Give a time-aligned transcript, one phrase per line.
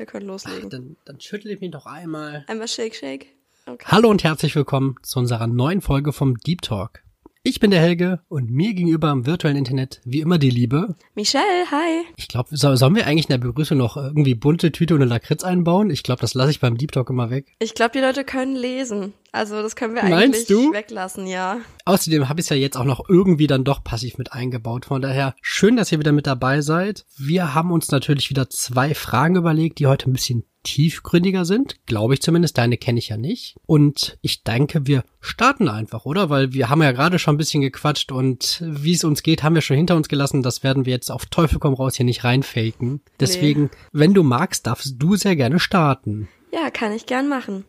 [0.00, 0.62] wir können loslegen.
[0.64, 2.44] Ach, dann, dann schüttel ich mich doch einmal.
[2.48, 3.26] Einmal Shake, Shake.
[3.66, 3.84] Okay.
[3.86, 7.02] Hallo und herzlich willkommen zu unserer neuen Folge vom Deep Talk.
[7.42, 10.96] Ich bin der Helge und mir gegenüber im virtuellen Internet wie immer die Liebe.
[11.14, 12.04] Michelle, hi.
[12.16, 15.10] Ich glaube, so, sollen wir eigentlich in der Begrüßung noch irgendwie bunte Tüte und eine
[15.10, 15.90] Lakritz einbauen?
[15.90, 17.54] Ich glaube, das lasse ich beim Deep Talk immer weg.
[17.58, 19.12] Ich glaube, die Leute können lesen.
[19.32, 20.72] Also das können wir eigentlich du?
[20.72, 21.58] weglassen, ja.
[21.84, 24.86] Außerdem habe ich es ja jetzt auch noch irgendwie dann doch passiv mit eingebaut.
[24.86, 27.04] Von daher schön, dass ihr wieder mit dabei seid.
[27.16, 32.14] Wir haben uns natürlich wieder zwei Fragen überlegt, die heute ein bisschen tiefgründiger sind, glaube
[32.14, 32.58] ich zumindest.
[32.58, 33.56] Deine kenne ich ja nicht.
[33.66, 36.28] Und ich denke, wir starten einfach, oder?
[36.28, 39.54] Weil wir haben ja gerade schon ein bisschen gequatscht und wie es uns geht, haben
[39.54, 40.42] wir schon hinter uns gelassen.
[40.42, 43.00] Das werden wir jetzt auf Teufel komm raus hier nicht reinfaken.
[43.18, 43.70] Deswegen, nee.
[43.92, 46.28] wenn du magst, darfst du sehr gerne starten.
[46.50, 47.64] Ja, kann ich gern machen.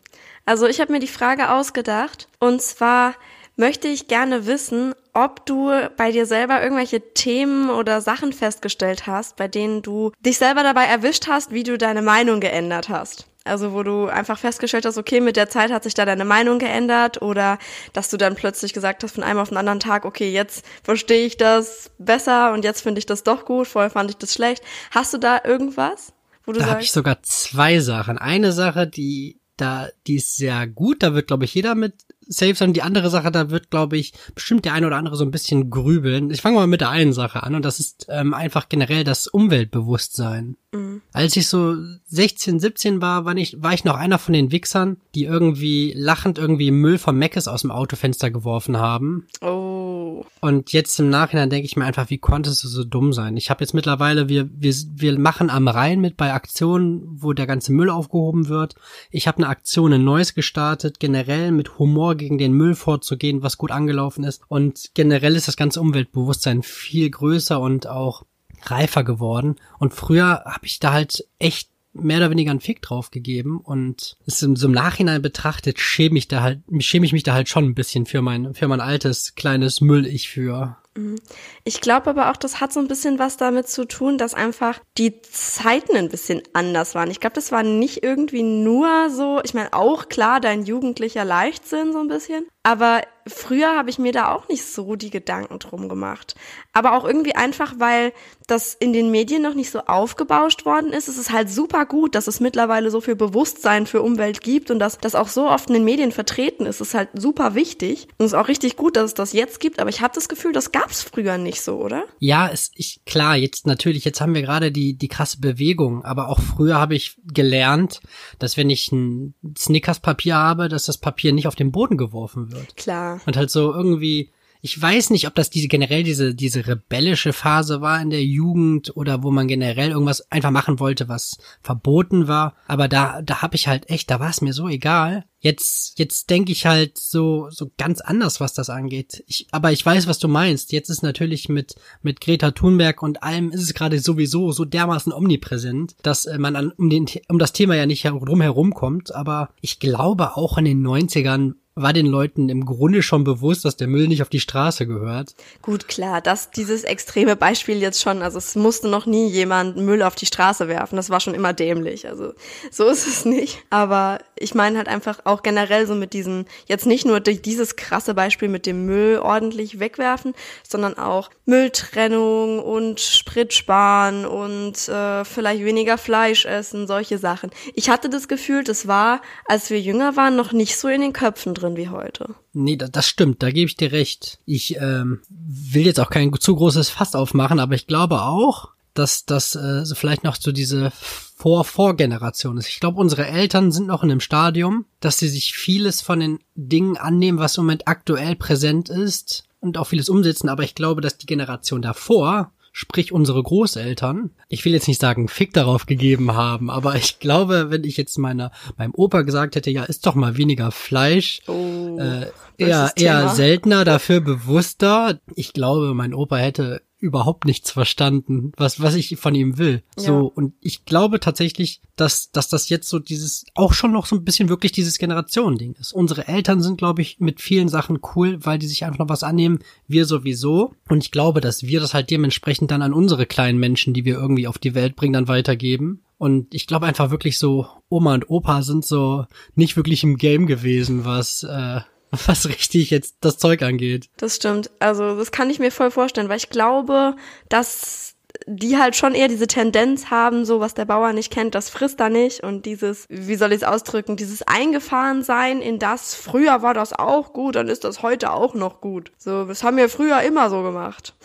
[0.46, 3.16] Also ich habe mir die Frage ausgedacht und zwar
[3.56, 9.36] möchte ich gerne wissen, ob du bei dir selber irgendwelche Themen oder Sachen festgestellt hast,
[9.36, 13.28] bei denen du dich selber dabei erwischt hast, wie du deine Meinung geändert hast.
[13.44, 16.60] Also wo du einfach festgestellt hast, okay, mit der Zeit hat sich da deine Meinung
[16.60, 17.58] geändert oder
[17.92, 21.26] dass du dann plötzlich gesagt hast von einem auf den anderen Tag, okay, jetzt verstehe
[21.26, 24.64] ich das besser und jetzt finde ich das doch gut, vorher fand ich das schlecht.
[24.92, 26.14] Hast du da irgendwas?
[26.46, 28.18] Wo du da habe ich sogar zwei Sachen.
[28.18, 32.56] Eine Sache, die da, die ist sehr gut, da wird, glaube ich, jeder mit safe
[32.56, 32.74] sein.
[32.74, 35.70] Die andere Sache, da wird, glaube ich, bestimmt der eine oder andere so ein bisschen
[35.70, 36.32] grübeln.
[36.32, 39.28] Ich fange mal mit der einen Sache an und das ist ähm, einfach generell das
[39.28, 40.58] Umweltbewusstsein.
[40.72, 41.02] Mhm.
[41.12, 44.98] Als ich so 16, 17 war, war ich, war ich noch einer von den Wichsern,
[45.16, 49.28] die irgendwie lachend irgendwie Müll vom Meckes aus dem Autofenster geworfen haben.
[49.42, 50.24] Oh.
[50.40, 53.38] Und jetzt im Nachhinein denke ich mir einfach, wie konntest du so dumm sein?
[53.38, 57.48] Ich habe jetzt mittlerweile, wir, wir, wir machen am Rhein mit bei Aktionen, wo der
[57.48, 58.76] ganze Müll aufgehoben wird.
[59.10, 63.58] Ich habe eine Aktion in Neuss gestartet, generell mit Humor gegen den Müll vorzugehen, was
[63.58, 64.42] gut angelaufen ist.
[64.48, 68.24] Und generell ist das ganze Umweltbewusstsein viel größer und auch
[68.64, 69.56] reifer geworden.
[69.80, 74.16] Und früher habe ich da halt echt mehr oder weniger einen Fick drauf gegeben und
[74.26, 77.50] es im, so im Nachhinein betrachtet schäme ich da halt, schäme ich mich da halt
[77.50, 80.78] schon ein bisschen für mein, für mein altes kleines für.
[80.96, 81.20] Mhm.
[81.64, 84.80] Ich glaube aber auch, das hat so ein bisschen was damit zu tun, dass einfach
[84.98, 87.12] die Zeiten ein bisschen anders waren.
[87.12, 91.94] Ich glaube, das war nicht irgendwie nur so, ich meine auch klar, dein jugendlicher Leichtsinn
[91.94, 95.90] so ein bisschen, aber früher habe ich mir da auch nicht so die Gedanken drum
[95.90, 96.36] gemacht.
[96.74, 98.14] Aber auch irgendwie einfach, weil
[98.48, 101.08] das in den Medien noch nicht so aufgebauscht worden ist.
[101.08, 104.80] Es ist halt super gut, dass es mittlerweile so viel Bewusstsein für Umwelt gibt und
[104.80, 106.82] dass das auch so oft in den Medien vertreten ist.
[106.82, 108.08] Es ist halt super wichtig.
[108.18, 109.80] Und es ist auch richtig gut, dass es das jetzt gibt.
[109.80, 112.06] Aber ich habe das Gefühl, das gab es früher nicht so, oder?
[112.20, 116.04] Ja, es, ich, klar, jetzt natürlich, jetzt haben wir gerade die, die krasse Bewegung.
[116.04, 118.02] Aber auch früher habe ich gelernt,
[118.40, 122.51] dass wenn ich ein Snickers-Papier habe, dass das Papier nicht auf den Boden geworfen wird
[122.52, 122.76] wird.
[122.78, 123.22] Klar.
[123.26, 124.30] Und halt so irgendwie,
[124.64, 128.96] ich weiß nicht, ob das diese generell diese diese rebellische Phase war in der Jugend
[128.96, 132.56] oder wo man generell irgendwas einfach machen wollte, was verboten war.
[132.68, 135.26] Aber da da habe ich halt echt, da war es mir so egal.
[135.40, 139.24] Jetzt jetzt denke ich halt so so ganz anders, was das angeht.
[139.26, 140.72] Ich, aber ich weiß, was du meinst.
[140.72, 141.74] Jetzt ist natürlich mit
[142.04, 146.56] mit Greta Thunberg und allem ist es gerade sowieso so dermaßen omnipräsent, dass äh, man
[146.56, 149.16] an, um den um das Thema ja nicht drum herum kommt.
[149.16, 153.78] Aber ich glaube auch in den 90ern war den Leuten im Grunde schon bewusst, dass
[153.78, 155.36] der Müll nicht auf die Straße gehört.
[155.62, 160.02] Gut, klar, dass dieses extreme Beispiel jetzt schon, also es musste noch nie jemand Müll
[160.02, 162.34] auf die Straße werfen, das war schon immer dämlich, also
[162.70, 163.60] so ist es nicht.
[163.70, 168.14] Aber ich meine halt einfach auch generell so mit diesem, jetzt nicht nur dieses krasse
[168.14, 170.34] Beispiel mit dem Müll ordentlich wegwerfen,
[170.68, 177.52] sondern auch Mülltrennung und Sprit sparen und äh, vielleicht weniger Fleisch essen, solche Sachen.
[177.74, 181.14] Ich hatte das Gefühl, das war, als wir jünger waren, noch nicht so in den
[181.14, 182.36] Köpfen drin wie heute.
[182.54, 184.40] Nee, das stimmt, da gebe ich dir recht.
[184.46, 189.26] Ich ähm, will jetzt auch kein zu großes Fass aufmachen, aber ich glaube auch, dass
[189.26, 192.68] das äh, vielleicht noch so diese Vor-Vorgeneration ist.
[192.68, 196.40] Ich glaube, unsere Eltern sind noch in einem Stadium, dass sie sich vieles von den
[196.56, 201.02] Dingen annehmen, was im Moment aktuell präsent ist und auch vieles umsetzen, aber ich glaube,
[201.02, 206.34] dass die Generation davor sprich unsere Großeltern, ich will jetzt nicht sagen, Fick darauf gegeben
[206.34, 210.16] haben, aber ich glaube, wenn ich jetzt meiner, meinem Opa gesagt hätte, ja, isst doch
[210.16, 212.28] mal weniger Fleisch, oh, äh,
[212.58, 218.96] eher, eher seltener, dafür bewusster, ich glaube, mein Opa hätte überhaupt nichts verstanden, was, was
[218.96, 219.82] ich von ihm will.
[219.98, 220.04] Ja.
[220.04, 224.16] So, und ich glaube tatsächlich, dass, dass das jetzt so dieses, auch schon noch so
[224.16, 225.94] ein bisschen wirklich dieses Generationending ist.
[225.94, 229.24] Unsere Eltern sind, glaube ich, mit vielen Sachen cool, weil die sich einfach noch was
[229.24, 229.60] annehmen.
[229.88, 230.76] Wir sowieso.
[230.88, 234.16] Und ich glaube, dass wir das halt dementsprechend dann an unsere kleinen Menschen, die wir
[234.16, 236.04] irgendwie auf die Welt bringen, dann weitergeben.
[236.20, 239.26] Und ich glaube einfach wirklich so, Oma und Opa sind so
[239.56, 241.82] nicht wirklich im Game gewesen, was, äh,
[242.28, 244.10] was richtig jetzt das Zeug angeht.
[244.18, 244.70] Das stimmt.
[244.80, 247.16] Also das kann ich mir voll vorstellen, weil ich glaube,
[247.50, 248.16] dass
[248.48, 252.00] die halt schon eher diese Tendenz haben, so was der Bauer nicht kennt, das frisst
[252.00, 256.62] er nicht und dieses, wie soll ich es ausdrücken, dieses eingefahren sein in das, früher
[256.62, 259.12] war das auch gut, dann ist das heute auch noch gut.
[259.18, 261.16] So, das haben wir früher immer so gemacht.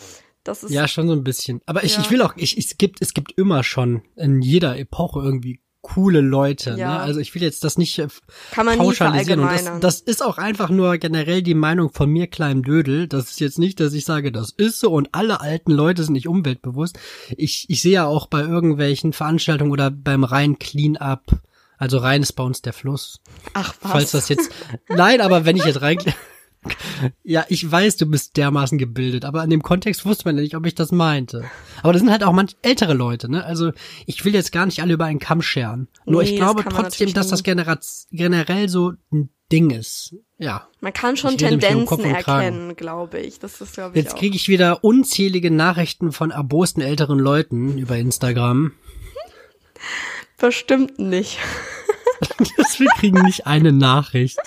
[0.43, 1.61] Das ist, ja, schon so ein bisschen.
[1.65, 2.01] Aber ich, ja.
[2.01, 5.59] ich will auch, ich, es gibt, es gibt immer schon in jeder Epoche irgendwie
[5.93, 6.71] coole Leute.
[6.71, 6.79] Ne?
[6.79, 6.93] Ja.
[6.95, 6.99] Ne?
[6.99, 8.07] Also ich will jetzt das nicht äh,
[8.51, 9.39] Kann man pauschalisieren.
[9.39, 13.07] und das, das ist auch einfach nur generell die Meinung von mir, kleinem Dödel.
[13.07, 16.13] Das ist jetzt nicht, dass ich sage, das ist so und alle alten Leute sind
[16.13, 16.99] nicht umweltbewusst.
[17.35, 21.23] Ich, ich sehe ja auch bei irgendwelchen Veranstaltungen oder beim rein Clean-up,
[21.77, 23.21] also rein ist bei uns der Fluss.
[23.53, 23.91] Ach was.
[23.91, 24.51] Falls das jetzt,
[24.89, 25.97] nein, aber wenn ich jetzt rein
[27.23, 30.55] ja, ich weiß, du bist dermaßen gebildet, aber in dem Kontext wusste man ja nicht,
[30.55, 31.45] ob ich das meinte.
[31.81, 33.45] Aber das sind halt auch manch ältere Leute, ne?
[33.45, 33.71] Also
[34.05, 35.87] ich will jetzt gar nicht alle über einen Kamm scheren.
[36.05, 40.15] Nur nee, ich glaube das trotzdem, dass das generell so ein Ding ist.
[40.37, 40.67] Ja.
[40.81, 43.39] Man kann schon Tendenzen erkennen, glaube ich.
[43.39, 44.03] Das ist, glaube ich.
[44.03, 48.73] Jetzt kriege ich wieder unzählige Nachrichten von erbosten älteren Leuten über Instagram.
[50.37, 51.37] Bestimmt nicht.
[52.39, 54.37] wir kriegen nicht eine Nachricht.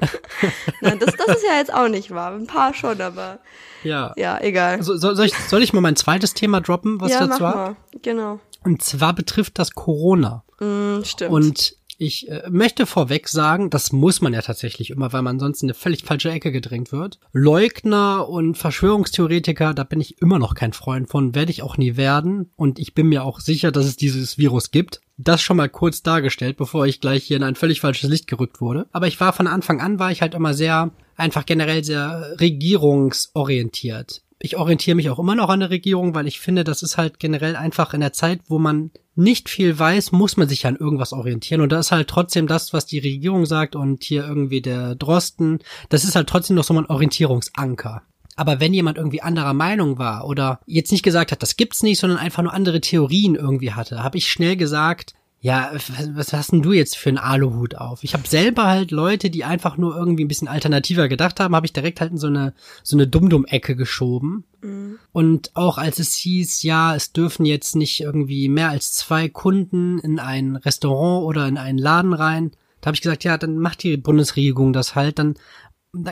[0.80, 2.32] Nein, das, das ist ja jetzt auch nicht wahr.
[2.32, 3.40] Ein paar schon, aber
[3.82, 4.82] ja, ja egal.
[4.82, 7.76] So, soll, ich, soll ich mal mein zweites Thema droppen, was ja, dazu mach mal.
[8.02, 8.40] Genau.
[8.64, 10.44] Und zwar betrifft das Corona.
[10.60, 11.32] Mm, stimmt.
[11.32, 15.62] Und ich äh, möchte vorweg sagen, das muss man ja tatsächlich immer, weil man sonst
[15.62, 17.18] in eine völlig falsche Ecke gedrängt wird.
[17.32, 21.96] Leugner und Verschwörungstheoretiker, da bin ich immer noch kein Freund von, werde ich auch nie
[21.96, 22.52] werden.
[22.56, 25.00] Und ich bin mir auch sicher, dass es dieses Virus gibt.
[25.18, 28.60] Das schon mal kurz dargestellt, bevor ich gleich hier in ein völlig falsches Licht gerückt
[28.60, 28.86] wurde.
[28.92, 34.22] Aber ich war von Anfang an, war ich halt immer sehr, einfach generell sehr regierungsorientiert
[34.40, 37.18] ich orientiere mich auch immer noch an der Regierung, weil ich finde, das ist halt
[37.18, 41.12] generell einfach in der Zeit, wo man nicht viel weiß, muss man sich an irgendwas
[41.12, 41.60] orientieren.
[41.60, 45.58] Und da ist halt trotzdem das, was die Regierung sagt und hier irgendwie der Drosten,
[45.88, 48.02] das ist halt trotzdem noch so ein Orientierungsanker.
[48.38, 51.98] Aber wenn jemand irgendwie anderer Meinung war oder jetzt nicht gesagt hat, das gibt's nicht,
[51.98, 55.72] sondern einfach nur andere Theorien irgendwie hatte, habe ich schnell gesagt, ja,
[56.14, 58.04] was, hast denn du jetzt für einen Aluhut auf?
[58.04, 61.66] Ich habe selber halt Leute, die einfach nur irgendwie ein bisschen alternativer gedacht haben, habe
[61.66, 62.54] ich direkt halt in so eine
[62.84, 64.44] so eine Dummdumm-Ecke geschoben.
[64.62, 65.00] Mhm.
[65.10, 69.98] Und auch als es hieß, ja, es dürfen jetzt nicht irgendwie mehr als zwei Kunden
[69.98, 73.82] in ein Restaurant oder in einen Laden rein, da habe ich gesagt, ja, dann macht
[73.82, 75.34] die Bundesregierung das halt, dann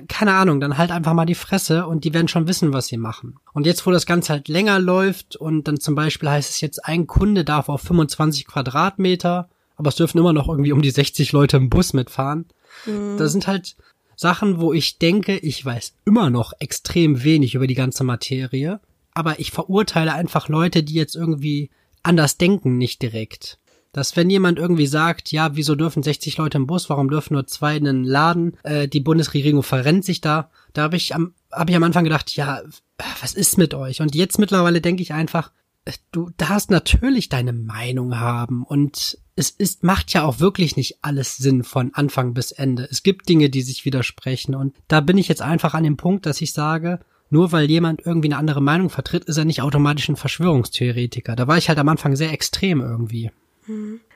[0.08, 2.96] keine Ahnung, dann halt einfach mal die Fresse und die werden schon wissen, was sie
[2.96, 3.36] machen.
[3.52, 6.84] Und jetzt, wo das Ganze halt länger läuft und dann zum Beispiel heißt es jetzt,
[6.84, 11.32] ein Kunde darf auf 25 Quadratmeter, aber es dürfen immer noch irgendwie um die 60
[11.32, 12.46] Leute im Bus mitfahren.
[12.86, 13.16] Mhm.
[13.18, 13.76] Da sind halt
[14.16, 18.80] Sachen, wo ich denke, ich weiß immer noch extrem wenig über die ganze Materie,
[19.12, 21.70] aber ich verurteile einfach Leute, die jetzt irgendwie
[22.02, 23.58] anders denken, nicht direkt
[23.92, 27.46] dass wenn jemand irgendwie sagt, ja, wieso dürfen 60 Leute im Bus, warum dürfen nur
[27.46, 31.70] zwei in einen Laden, äh, die Bundesregierung verrennt sich da, da habe ich am habe
[31.70, 32.60] ich am Anfang gedacht, ja,
[33.20, 34.00] was ist mit euch?
[34.00, 35.52] Und jetzt mittlerweile denke ich einfach,
[35.84, 40.98] äh, du darfst natürlich deine Meinung haben und es ist, macht ja auch wirklich nicht
[41.02, 42.88] alles Sinn von Anfang bis Ende.
[42.90, 46.26] Es gibt Dinge, die sich widersprechen und da bin ich jetzt einfach an dem Punkt,
[46.26, 50.08] dass ich sage, nur weil jemand irgendwie eine andere Meinung vertritt, ist er nicht automatisch
[50.08, 51.36] ein Verschwörungstheoretiker.
[51.36, 53.30] Da war ich halt am Anfang sehr extrem irgendwie.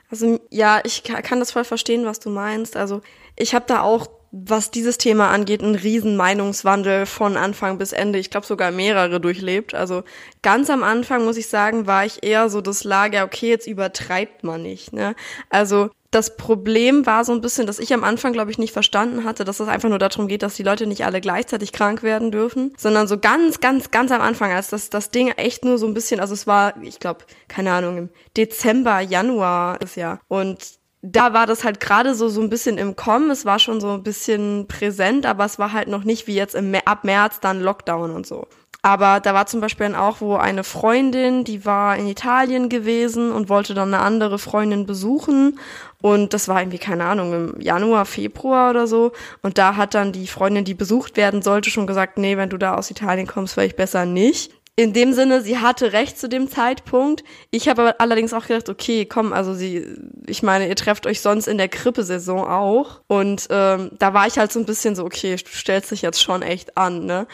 [0.09, 2.75] Also ja, ich kann das voll verstehen, was du meinst.
[2.75, 3.01] Also
[3.35, 8.17] ich habe da auch, was dieses Thema angeht, einen riesen Meinungswandel von Anfang bis Ende.
[8.17, 9.75] Ich glaube sogar mehrere durchlebt.
[9.75, 10.03] Also
[10.41, 14.43] ganz am Anfang muss ich sagen, war ich eher so das Lager, okay, jetzt übertreibt
[14.43, 14.93] man nicht.
[14.93, 15.15] Ne?
[15.49, 19.23] Also das Problem war so ein bisschen, dass ich am Anfang, glaube ich, nicht verstanden
[19.23, 22.31] hatte, dass es einfach nur darum geht, dass die Leute nicht alle gleichzeitig krank werden
[22.31, 25.87] dürfen, sondern so ganz, ganz, ganz am Anfang, als das, das Ding echt nur so
[25.87, 30.19] ein bisschen, also es war, ich glaube, keine Ahnung, im Dezember, Januar das Jahr.
[30.27, 33.31] Und da war das halt gerade so so ein bisschen im Kommen.
[33.31, 36.55] Es war schon so ein bisschen präsent, aber es war halt noch nicht wie jetzt
[36.55, 38.47] im, ab März dann Lockdown und so.
[38.83, 43.31] Aber da war zum Beispiel dann auch, wo eine Freundin, die war in Italien gewesen
[43.31, 45.59] und wollte dann eine andere Freundin besuchen.
[46.01, 49.11] Und das war irgendwie, keine Ahnung, im Januar, Februar oder so.
[49.43, 52.57] Und da hat dann die Freundin, die besucht werden sollte, schon gesagt, nee, wenn du
[52.57, 54.51] da aus Italien kommst, vielleicht besser nicht.
[54.77, 57.23] In dem Sinne, sie hatte recht zu dem Zeitpunkt.
[57.51, 59.85] Ich habe aber allerdings auch gedacht, okay, komm, also sie,
[60.27, 63.01] ich meine, ihr trefft euch sonst in der Grippesaison auch.
[63.07, 66.21] Und ähm, da war ich halt so ein bisschen so, okay, du stellst dich jetzt
[66.21, 67.27] schon echt an, ne?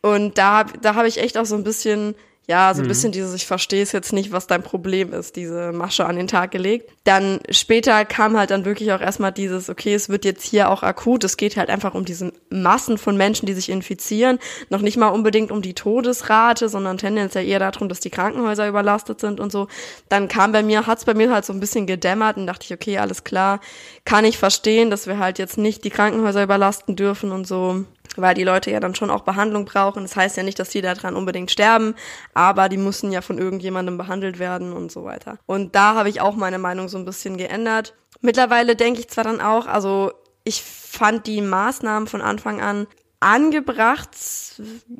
[0.00, 2.14] Und da, da habe ich echt auch so ein bisschen,
[2.48, 2.88] ja, so ein mhm.
[2.88, 6.28] bisschen dieses, ich verstehe es jetzt nicht, was dein Problem ist, diese Masche an den
[6.28, 6.92] Tag gelegt.
[7.02, 10.84] dann später kam halt dann wirklich auch erstmal dieses, okay, es wird jetzt hier auch
[10.84, 14.38] akut, es geht halt einfach um diese Massen von Menschen, die sich infizieren,
[14.70, 19.20] noch nicht mal unbedingt um die Todesrate, sondern tendenziell eher darum, dass die Krankenhäuser überlastet
[19.20, 19.66] sind und so.
[20.08, 22.72] Dann kam bei mir, hat's bei mir halt so ein bisschen gedämmert und dachte ich,
[22.72, 23.60] okay, alles klar,
[24.04, 27.84] kann ich verstehen, dass wir halt jetzt nicht die Krankenhäuser überlasten dürfen und so
[28.16, 30.02] weil die Leute ja dann schon auch Behandlung brauchen.
[30.02, 31.94] Das heißt ja nicht, dass die daran unbedingt sterben,
[32.34, 35.38] aber die müssen ja von irgendjemandem behandelt werden und so weiter.
[35.46, 37.94] Und da habe ich auch meine Meinung so ein bisschen geändert.
[38.20, 40.12] Mittlerweile denke ich zwar dann auch, also
[40.44, 42.86] ich fand die Maßnahmen von Anfang an
[43.20, 44.10] angebracht,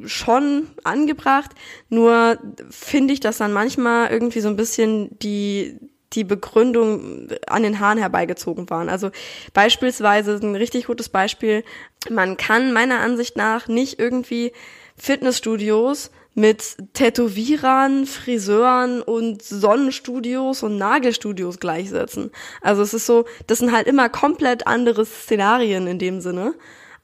[0.07, 1.51] schon angebracht,
[1.89, 2.39] nur
[2.71, 5.79] finde ich, dass dann manchmal irgendwie so ein bisschen die
[6.13, 8.89] die Begründung an den Haaren herbeigezogen waren.
[8.89, 9.11] Also
[9.53, 11.65] beispielsweise ein richtig gutes Beispiel,
[12.09, 14.53] man kann meiner Ansicht nach nicht irgendwie
[14.97, 22.31] Fitnessstudios mit Tätowierern, Friseuren und Sonnenstudios und Nagelstudios gleichsetzen.
[22.61, 26.55] Also es ist so, das sind halt immer komplett andere Szenarien in dem Sinne.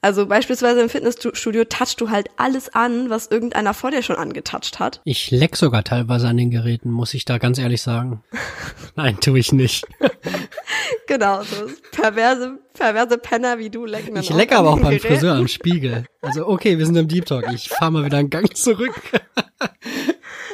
[0.03, 4.77] Also beispielsweise im Fitnessstudio touchst du halt alles an, was irgendeiner vor dir schon angetouched
[4.77, 4.99] hat.
[5.05, 8.21] Ich leck sogar teilweise an den Geräten, muss ich da ganz ehrlich sagen.
[8.97, 9.87] Nein, tue ich nicht.
[11.07, 15.03] genau, so perverse, perverse Penner wie du lecken Ich lecke aber auch beim Gerät.
[15.03, 16.03] Friseur am Spiegel.
[16.21, 17.49] Also okay, wir sind im Deep Talk.
[17.53, 18.99] Ich fahr mal wieder einen Gang zurück.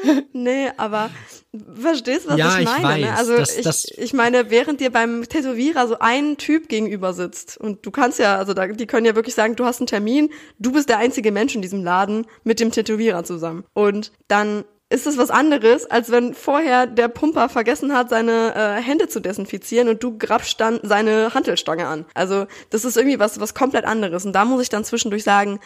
[0.33, 1.09] nee, aber
[1.81, 2.99] verstehst, was ja, ich meine?
[2.99, 3.11] Ich ne?
[3.11, 7.13] weiß, Also das, das ich, ich meine, während dir beim Tätowierer so ein Typ gegenüber
[7.13, 9.87] sitzt und du kannst ja, also da, die können ja wirklich sagen, du hast einen
[9.87, 10.29] Termin,
[10.59, 13.63] du bist der einzige Mensch in diesem Laden mit dem Tätowierer zusammen.
[13.73, 18.81] Und dann ist es was anderes, als wenn vorher der Pumper vergessen hat, seine äh,
[18.81, 22.05] Hände zu desinfizieren und du grabst dann seine Hantelstange an.
[22.15, 24.25] Also das ist irgendwie was, was komplett anderes.
[24.25, 25.59] Und da muss ich dann zwischendurch sagen,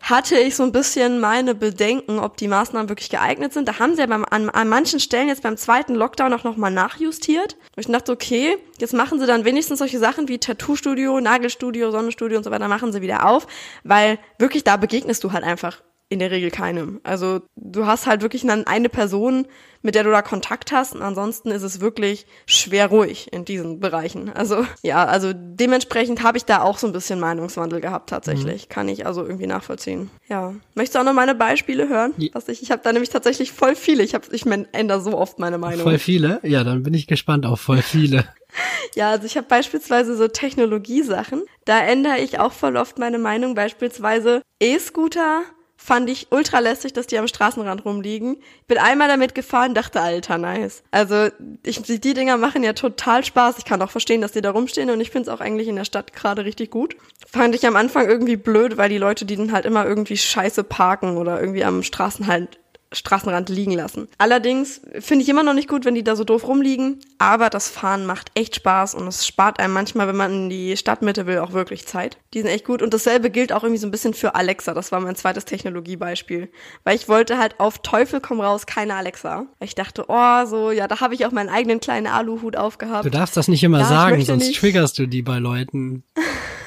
[0.00, 3.68] hatte ich so ein bisschen meine Bedenken, ob die Maßnahmen wirklich geeignet sind.
[3.68, 6.70] Da haben sie ja beim, an, an manchen Stellen jetzt beim zweiten Lockdown auch nochmal
[6.70, 7.54] nachjustiert.
[7.76, 12.38] Und ich dachte, okay, jetzt machen sie dann wenigstens solche Sachen wie Tattoo-Studio, Nagelstudio, Sonnenstudio
[12.38, 13.46] und so weiter, machen sie wieder auf,
[13.82, 17.00] weil wirklich da begegnest du halt einfach in der Regel keinem.
[17.02, 19.46] Also du hast halt wirklich dann eine Person,
[19.82, 23.80] mit der du da Kontakt hast und ansonsten ist es wirklich schwer ruhig in diesen
[23.80, 24.30] Bereichen.
[24.32, 28.64] Also ja, also dementsprechend habe ich da auch so ein bisschen Meinungswandel gehabt tatsächlich.
[28.64, 28.68] Mhm.
[28.68, 30.10] Kann ich also irgendwie nachvollziehen.
[30.28, 30.54] Ja.
[30.74, 32.14] Möchtest du auch noch meine Beispiele hören?
[32.16, 32.30] Ja.
[32.32, 34.02] Was ich ich habe da nämlich tatsächlich voll viele.
[34.02, 35.82] Ich habe ich ändere so oft meine Meinung.
[35.82, 36.40] Voll viele?
[36.42, 38.24] Ja, dann bin ich gespannt auf voll viele.
[38.94, 41.42] Ja, also ich habe beispielsweise so Technologiesachen.
[41.64, 43.54] Da ändere ich auch voll oft meine Meinung.
[43.54, 45.42] Beispielsweise E-Scooter
[45.84, 48.38] fand ich ultra lässig, dass die am Straßenrand rumliegen.
[48.66, 50.82] Bin einmal damit gefahren, dachte, alter, nice.
[50.90, 51.28] Also
[51.62, 53.58] ich, die Dinger machen ja total Spaß.
[53.58, 55.76] Ich kann auch verstehen, dass die da rumstehen und ich finde es auch eigentlich in
[55.76, 56.96] der Stadt gerade richtig gut.
[57.30, 60.64] Fand ich am Anfang irgendwie blöd, weil die Leute, die dann halt immer irgendwie scheiße
[60.64, 62.58] parken oder irgendwie am Straßenhalt
[62.94, 64.08] Straßenrand liegen lassen.
[64.18, 67.68] Allerdings finde ich immer noch nicht gut, wenn die da so doof rumliegen, aber das
[67.68, 71.38] Fahren macht echt Spaß und es spart einem manchmal, wenn man in die Stadtmitte will,
[71.38, 72.18] auch wirklich Zeit.
[72.32, 74.74] Die sind echt gut und dasselbe gilt auch irgendwie so ein bisschen für Alexa.
[74.74, 76.50] Das war mein zweites Technologiebeispiel,
[76.84, 79.46] weil ich wollte halt auf Teufel komm raus keine Alexa.
[79.60, 83.04] Ich dachte, oh, so, ja, da habe ich auch meinen eigenen kleinen Aluhut aufgehabt.
[83.04, 84.60] Du darfst das nicht immer ja, sagen, sonst nicht.
[84.60, 86.04] triggerst du die bei Leuten.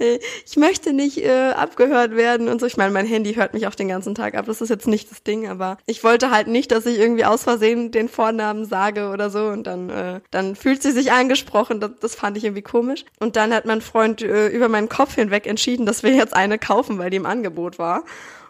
[0.46, 2.66] ich möchte nicht äh, abgehört werden und so.
[2.66, 4.46] Ich meine, mein Handy hört mich auch den ganzen Tag ab.
[4.46, 7.44] Das ist jetzt nicht das Ding, aber ich wollte halt nicht, dass ich irgendwie aus
[7.44, 11.80] Versehen den Vornamen sage oder so und dann, äh, dann fühlt sie sich angesprochen.
[11.80, 13.04] Das, das fand ich irgendwie komisch.
[13.18, 16.58] Und dann hat mein Freund äh, über meinen Kopf hinweg entschieden, dass wir jetzt eine
[16.58, 18.04] kaufen, weil die im Angebot war.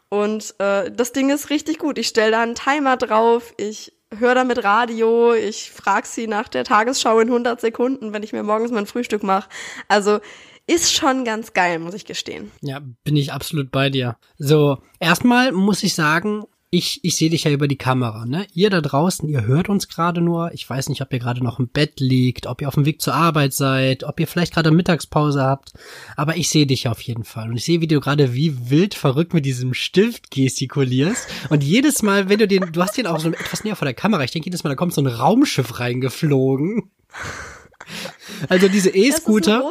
[0.08, 1.96] Und äh, das Ding ist richtig gut.
[1.98, 3.54] Ich stelle da einen Timer drauf.
[3.56, 8.32] Ich höre damit Radio, ich frag sie nach der Tagesschau in 100 Sekunden, wenn ich
[8.32, 9.48] mir morgens mein Frühstück mache.
[9.86, 10.18] Also
[10.70, 12.52] ist schon ganz geil, muss ich gestehen.
[12.60, 14.16] Ja, bin ich absolut bei dir.
[14.38, 18.46] So, erstmal muss ich sagen, ich, ich sehe dich ja über die Kamera, ne?
[18.54, 20.52] Ihr da draußen, ihr hört uns gerade nur.
[20.54, 23.02] Ich weiß nicht, ob ihr gerade noch im Bett liegt, ob ihr auf dem Weg
[23.02, 25.72] zur Arbeit seid, ob ihr vielleicht gerade Mittagspause habt.
[26.16, 27.48] Aber ich sehe dich auf jeden Fall.
[27.48, 31.26] Und ich sehe, wie du gerade wie wild verrückt mit diesem Stift gestikulierst.
[31.48, 33.94] Und jedes Mal, wenn du den, du hast den auch so etwas näher vor der
[33.94, 34.22] Kamera.
[34.22, 36.92] Ich denke jedes Mal, da kommt so ein Raumschiff reingeflogen.
[38.48, 39.62] Also diese E-Scooter.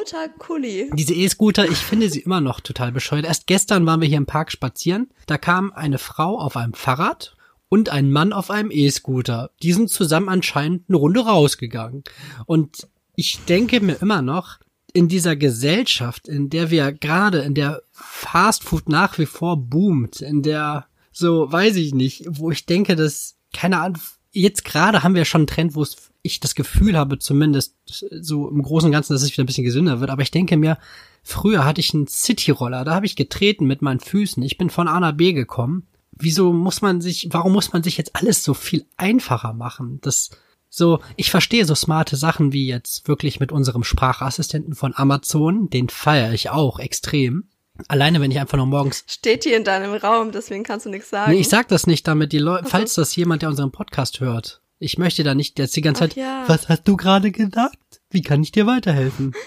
[0.94, 3.26] Diese E-Scooter, ich finde sie immer noch total bescheuert.
[3.26, 5.10] Erst gestern waren wir hier im Park spazieren.
[5.26, 7.36] Da kam eine Frau auf einem Fahrrad
[7.70, 9.52] und ein Mann auf einem E-Scooter.
[9.62, 12.04] Die sind zusammen anscheinend eine Runde rausgegangen.
[12.46, 14.60] Und ich denke mir immer noch,
[14.94, 20.22] in dieser Gesellschaft, in der wir gerade, in der Fast Food nach wie vor boomt,
[20.22, 25.16] in der, so weiß ich nicht, wo ich denke, dass, keine Ahnung, jetzt gerade haben
[25.16, 28.92] wir schon einen Trend, wo es ich das Gefühl habe, zumindest so im Großen und
[28.92, 30.10] Ganzen, dass es wieder ein bisschen gesünder wird.
[30.10, 30.78] Aber ich denke mir,
[31.24, 34.42] früher hatte ich einen City-Roller, da habe ich getreten mit meinen Füßen.
[34.44, 35.88] Ich bin von A nach B gekommen.
[36.12, 40.00] Wieso muss man sich, warum muss man sich jetzt alles so viel einfacher machen?
[40.02, 40.30] Das,
[40.70, 45.90] So, ich verstehe so smarte Sachen wie jetzt wirklich mit unserem Sprachassistenten von Amazon, den
[45.90, 47.46] feiere ich auch extrem.
[47.88, 49.06] Alleine, wenn ich einfach nur morgens.
[49.08, 51.32] Steht hier in deinem Raum, deswegen kannst du nichts sagen.
[51.32, 52.72] Nee, ich sag das nicht, damit die Leute, okay.
[52.72, 54.62] falls das jemand, der unseren Podcast hört.
[54.80, 56.46] Ich möchte da nicht jetzt die ganze Zeit, ja.
[56.48, 57.78] was hast du gerade gedacht?
[58.10, 59.34] Wie kann ich dir weiterhelfen?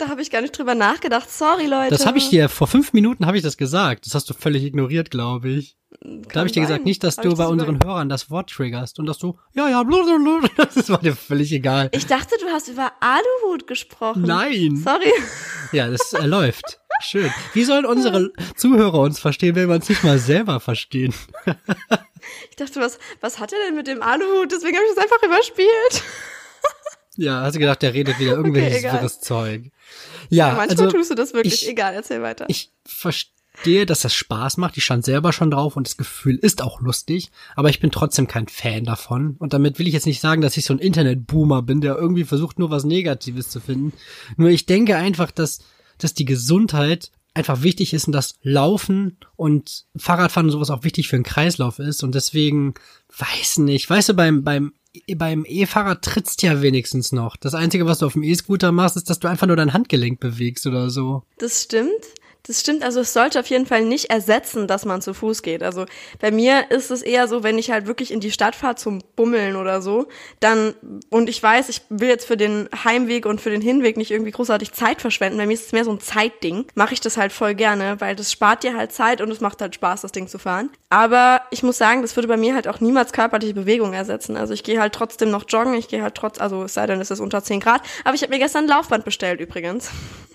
[0.00, 1.28] Da habe ich gar nicht drüber nachgedacht.
[1.28, 1.90] Sorry, Leute.
[1.90, 4.06] Das habe ich dir vor fünf Minuten habe ich das gesagt.
[4.06, 5.76] Das hast du völlig ignoriert, glaube ich.
[6.00, 8.30] Kann da habe ich dir gesagt, nicht, dass hab du bei das unseren Hörern das
[8.30, 11.88] Wort triggerst und dass du, ja, ja, blablabla, das war dir völlig egal.
[11.90, 14.22] Ich dachte, du hast über Aluhut gesprochen.
[14.22, 14.76] Nein.
[14.76, 15.12] Sorry.
[15.72, 16.78] Ja, das äh, läuft.
[17.00, 17.30] Schön.
[17.54, 21.14] Wie sollen unsere Zuhörer uns verstehen, wenn wir uns nicht mal selber verstehen?
[22.50, 24.50] ich dachte, was, was hat er denn mit dem Aluhut?
[24.50, 26.02] Deswegen habe ich das einfach überspielt.
[27.18, 29.72] Ja, hast du gedacht, der redet wieder irgendwelches okay, wirres Zeug.
[30.30, 31.64] Ja, ja manchmal also, tust du das wirklich.
[31.64, 32.44] Ich, egal, erzähl weiter.
[32.46, 34.76] Ich verstehe, dass das Spaß macht.
[34.76, 38.28] Ich stand selber schon drauf und das Gefühl ist auch lustig, aber ich bin trotzdem
[38.28, 39.34] kein Fan davon.
[39.40, 42.22] Und damit will ich jetzt nicht sagen, dass ich so ein Internetboomer bin, der irgendwie
[42.22, 43.92] versucht, nur was Negatives zu finden.
[44.36, 45.58] Nur ich denke einfach, dass,
[45.98, 51.08] dass die Gesundheit einfach wichtig ist und das Laufen und Fahrradfahren und sowas auch wichtig
[51.08, 52.74] für einen Kreislauf ist und deswegen
[53.16, 54.72] weiß nicht, weißt du, beim, beim
[55.16, 57.36] beim E-Fahrrad trittst ja wenigstens noch.
[57.36, 60.18] Das Einzige, was du auf dem E-Scooter machst, ist, dass du einfach nur dein Handgelenk
[60.18, 61.22] bewegst oder so.
[61.38, 61.90] Das stimmt.
[62.44, 65.62] Das stimmt, also es sollte auf jeden Fall nicht ersetzen, dass man zu Fuß geht.
[65.62, 65.84] Also
[66.18, 69.02] bei mir ist es eher so, wenn ich halt wirklich in die Stadt fahre zum
[69.16, 70.06] Bummeln oder so,
[70.40, 70.74] dann,
[71.10, 74.30] und ich weiß, ich will jetzt für den Heimweg und für den Hinweg nicht irgendwie
[74.30, 77.32] großartig Zeit verschwenden, bei mir ist es mehr so ein Zeitding, mache ich das halt
[77.32, 80.26] voll gerne, weil das spart dir halt Zeit und es macht halt Spaß, das Ding
[80.26, 80.70] zu fahren.
[80.88, 84.38] Aber ich muss sagen, das würde bei mir halt auch niemals körperliche Bewegung ersetzen.
[84.38, 87.00] Also ich gehe halt trotzdem noch joggen, ich gehe halt trotz, also es sei denn,
[87.00, 89.90] es ist unter 10 Grad, aber ich habe mir gestern ein Laufband bestellt übrigens.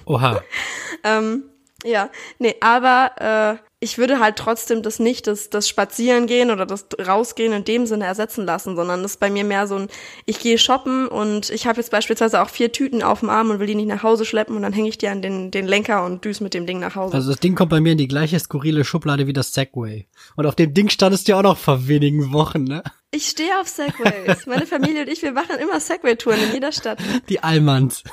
[0.05, 0.43] Oha.
[1.03, 1.45] ähm,
[1.83, 2.09] ja,
[2.39, 7.51] nee, aber äh, ich würde halt trotzdem das nicht, das, das Spazierengehen oder das Rausgehen
[7.51, 9.87] in dem Sinne ersetzen lassen, sondern das ist bei mir mehr so ein,
[10.25, 13.59] ich gehe shoppen und ich habe jetzt beispielsweise auch vier Tüten auf dem Arm und
[13.59, 16.05] will die nicht nach Hause schleppen und dann hänge ich die an den, den Lenker
[16.05, 17.13] und düse mit dem Ding nach Hause.
[17.13, 20.07] Also das Ding kommt bei mir in die gleiche skurrile Schublade wie das Segway.
[20.37, 22.83] Und auf dem Ding standest du ja auch noch vor wenigen Wochen, ne?
[23.11, 24.45] Ich stehe auf Segways.
[24.47, 26.99] Meine Familie und ich, wir machen immer Segway-Touren in jeder Stadt.
[27.27, 28.03] Die Allmanns.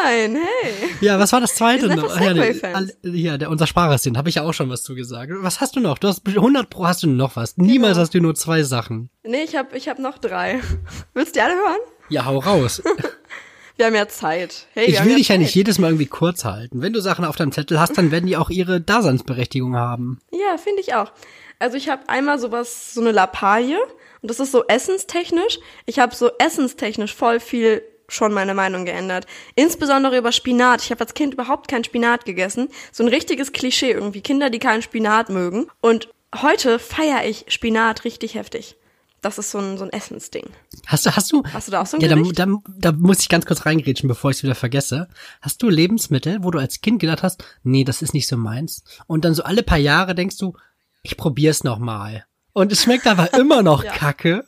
[0.03, 0.73] Nein, hey.
[1.01, 2.21] Ja, was war das zweite noch?
[2.21, 2.55] Ja, der,
[3.03, 5.33] ja, der, unser Sparerszenen, habe ich ja auch schon was zu gesagt.
[5.37, 5.99] Was hast du noch?
[5.99, 7.57] Du hast 100 Pro hast du noch was.
[7.57, 8.03] Niemals genau.
[8.03, 9.11] hast du nur zwei Sachen.
[9.25, 10.61] Nee, ich habe ich hab noch drei.
[11.15, 11.81] Willst du die alle hören?
[12.09, 12.83] Ja, hau raus.
[13.77, 14.67] wir haben ja Zeit.
[14.75, 15.37] Hey, ich will ja dich Zeit.
[15.37, 16.83] ja nicht jedes Mal irgendwie kurz halten.
[16.83, 20.19] Wenn du Sachen auf deinem Zettel hast, dann werden die auch ihre Daseinsberechtigung haben.
[20.33, 21.13] Ja, finde ich auch.
[21.59, 23.79] Also ich habe einmal sowas, so eine Lappalie
[24.23, 25.59] und das ist so essenstechnisch.
[25.87, 29.27] Ich habe so essenstechnisch voll viel schon meine Meinung geändert.
[29.55, 30.83] Insbesondere über Spinat.
[30.83, 32.69] Ich habe als Kind überhaupt kein Spinat gegessen.
[32.93, 34.21] So ein richtiges Klischee irgendwie.
[34.21, 35.67] Kinder, die keinen Spinat mögen.
[35.81, 38.77] Und heute feiere ich Spinat richtig heftig.
[39.23, 40.51] Das ist so ein, so ein Essensding.
[40.87, 41.43] Hast du, hast du?
[41.53, 42.47] Hast du da auch so ein Ja, da, da,
[42.79, 45.09] da muss ich ganz kurz reingrätschen, bevor ich es wieder vergesse.
[45.41, 48.85] Hast du Lebensmittel, wo du als Kind gedacht hast, nee, das ist nicht so meins?
[49.07, 50.55] Und dann so alle paar Jahre denkst du,
[51.03, 52.25] ich probier's noch mal.
[52.53, 53.93] Und es schmeckt aber immer noch ja.
[53.93, 54.45] kacke.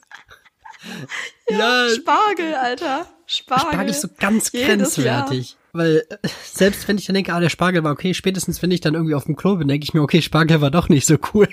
[1.51, 3.07] Ja, ja, Spargel, Alter.
[3.31, 3.69] Spargel.
[3.73, 5.57] Spargel ist so ganz grenzwertig.
[5.73, 8.81] Weil äh, selbst wenn ich dann denke, ah, der Spargel war okay, spätestens wenn ich
[8.81, 11.17] dann irgendwie auf dem Klo bin, denke ich mir, okay, Spargel war doch nicht so
[11.35, 11.47] cool.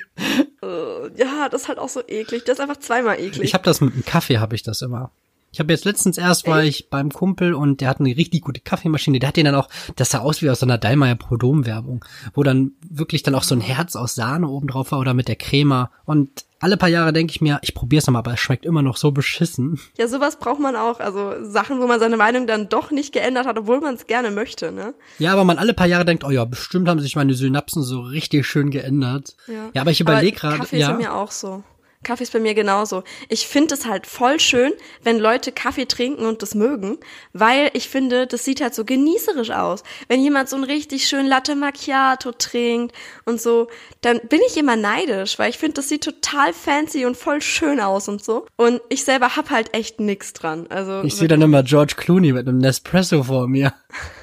[0.63, 2.45] Uh, ja, das ist halt auch so eklig.
[2.45, 3.41] Das ist einfach zweimal eklig.
[3.43, 5.11] Ich habe das mit einem Kaffee, habe ich das immer.
[5.51, 8.59] Ich habe jetzt letztens erst war ich beim Kumpel und der hat eine richtig gute
[8.59, 9.19] Kaffeemaschine.
[9.19, 12.43] Der hat den dann auch, das sah aus wie aus so einer Dallmayr Prodom-Werbung, wo
[12.43, 15.37] dann wirklich dann auch so ein Herz aus Sahne oben drauf war oder mit der
[15.37, 15.91] Crema.
[16.03, 18.97] Und alle paar Jahre denke ich mir, ich probier's nochmal, aber es schmeckt immer noch
[18.97, 19.79] so beschissen.
[19.99, 20.99] Ja, sowas braucht man auch.
[20.99, 24.31] Also Sachen, wo man seine Meinung dann doch nicht geändert hat, obwohl man es gerne
[24.31, 24.95] möchte, ne?
[25.19, 28.01] Ja, aber man alle paar Jahre denkt, oh ja, bestimmt haben sich meine Synapsen so
[28.01, 29.35] richtig schön geändert.
[29.45, 30.57] Ja, ja aber ich überlege gerade.
[30.57, 30.87] Kaffee ja.
[30.87, 31.63] ist ja mir auch so.
[32.05, 33.03] Kaffee ist bei mir genauso.
[33.27, 34.71] Ich finde es halt voll schön,
[35.03, 36.97] wenn Leute Kaffee trinken und das mögen,
[37.33, 39.83] weil ich finde, das sieht halt so genießerisch aus.
[40.07, 43.67] Wenn jemand so ein richtig schön Latte Macchiato trinkt und so,
[44.01, 47.81] dann bin ich immer neidisch, weil ich finde, das sieht total fancy und voll schön
[47.81, 48.45] aus und so.
[48.55, 50.67] Und ich selber hab halt echt nix dran.
[50.69, 53.73] Also ich sehe dann immer George Clooney mit einem Nespresso vor mir.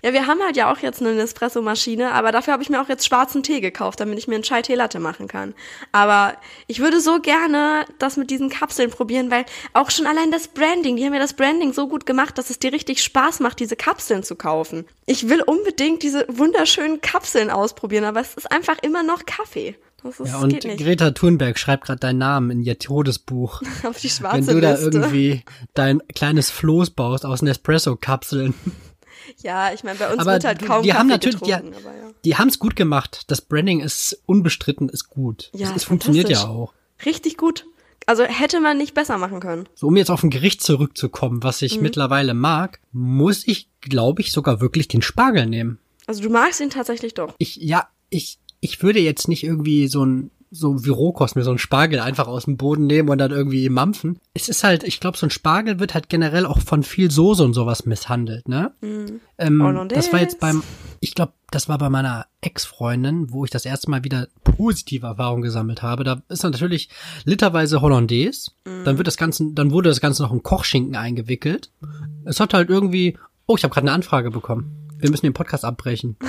[0.04, 2.88] Ja, wir haben halt ja auch jetzt eine Nespresso-Maschine, aber dafür habe ich mir auch
[2.88, 5.54] jetzt schwarzen Tee gekauft, damit ich mir einen Chai-Tee-Latte machen kann.
[5.92, 6.34] Aber
[6.66, 10.96] ich würde so gerne das mit diesen Kapseln probieren, weil auch schon allein das Branding,
[10.96, 13.76] die haben ja das Branding so gut gemacht, dass es dir richtig Spaß macht, diese
[13.76, 14.84] Kapseln zu kaufen.
[15.06, 19.76] Ich will unbedingt diese wunderschönen Kapseln ausprobieren, aber es ist einfach immer noch Kaffee.
[20.04, 23.62] Ist, ja, und Greta Thunberg schreibt gerade deinen Namen in ihr Todesbuch.
[23.84, 24.90] Auf die schwarze Wenn du Liste.
[24.90, 28.54] da irgendwie dein kleines Floß baust aus Nespresso-Kapseln.
[29.38, 31.84] Ja, ich meine, bei uns aber wird halt kaum die Kaffee haben natürlich, getrunken, die,
[31.84, 32.10] ja.
[32.24, 33.22] die haben es gut gemacht.
[33.28, 35.50] Das Branding ist unbestritten, ist gut.
[35.54, 36.74] Ja, es, es funktioniert ja auch.
[37.04, 37.66] Richtig gut.
[38.06, 39.68] Also hätte man nicht besser machen können.
[39.74, 41.82] So, um jetzt auf ein Gericht zurückzukommen, was ich Mhm.
[41.82, 45.78] mittlerweile mag, muss ich, glaube ich, sogar wirklich den Spargel nehmen.
[46.06, 47.34] Also du magst ihn tatsächlich doch.
[47.38, 51.50] Ich, ja, ich, ich würde jetzt nicht irgendwie so ein, so wie Rohkost mir so
[51.50, 54.18] einen Spargel einfach aus dem Boden nehmen und dann irgendwie mampfen.
[54.34, 57.42] Es ist halt, ich glaube, so ein Spargel wird halt generell auch von viel Soße
[57.42, 58.72] und sowas misshandelt, ne?
[59.38, 59.98] Ähm, Hollandaise.
[59.98, 60.62] das war jetzt beim,
[61.00, 65.42] ich glaube, das war bei meiner Ex-Freundin, wo ich das erste Mal wieder positive Erfahrungen
[65.42, 66.04] gesammelt habe.
[66.04, 66.90] Da ist dann natürlich
[67.24, 68.50] literweise Hollandaise.
[68.84, 71.70] Dann wird das Ganze, dann wurde das Ganze noch im Kochschinken eingewickelt.
[72.26, 74.90] Es hat halt irgendwie, oh, ich habe gerade eine Anfrage bekommen.
[74.98, 76.16] Wir müssen den Podcast abbrechen.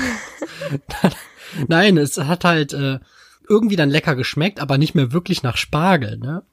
[1.68, 3.00] Nein, es hat halt äh,
[3.50, 6.44] irgendwie dann lecker geschmeckt, aber nicht mehr wirklich nach Spargel, ne?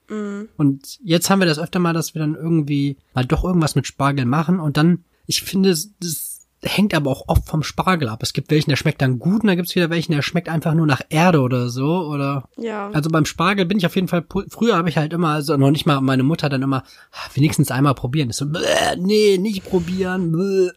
[0.57, 3.87] Und jetzt haben wir das öfter mal, dass wir dann irgendwie mal doch irgendwas mit
[3.87, 8.21] Spargel machen und dann, ich finde, es- das hängt aber auch oft vom Spargel ab.
[8.21, 10.75] Es gibt welchen, der schmeckt dann gut und dann gibt's wieder welchen, der schmeckt einfach
[10.75, 12.91] nur nach Erde oder so oder Ja.
[12.91, 15.71] also beim Spargel bin ich auf jeden Fall, früher habe ich halt immer, also noch
[15.71, 18.29] nicht mal meine Mutter dann immer, "Ah, wenigstens einmal probieren.
[18.29, 18.59] Ich so, "Bäh,
[18.99, 20.31] nee, nicht probieren.
[20.33, 20.69] bäh."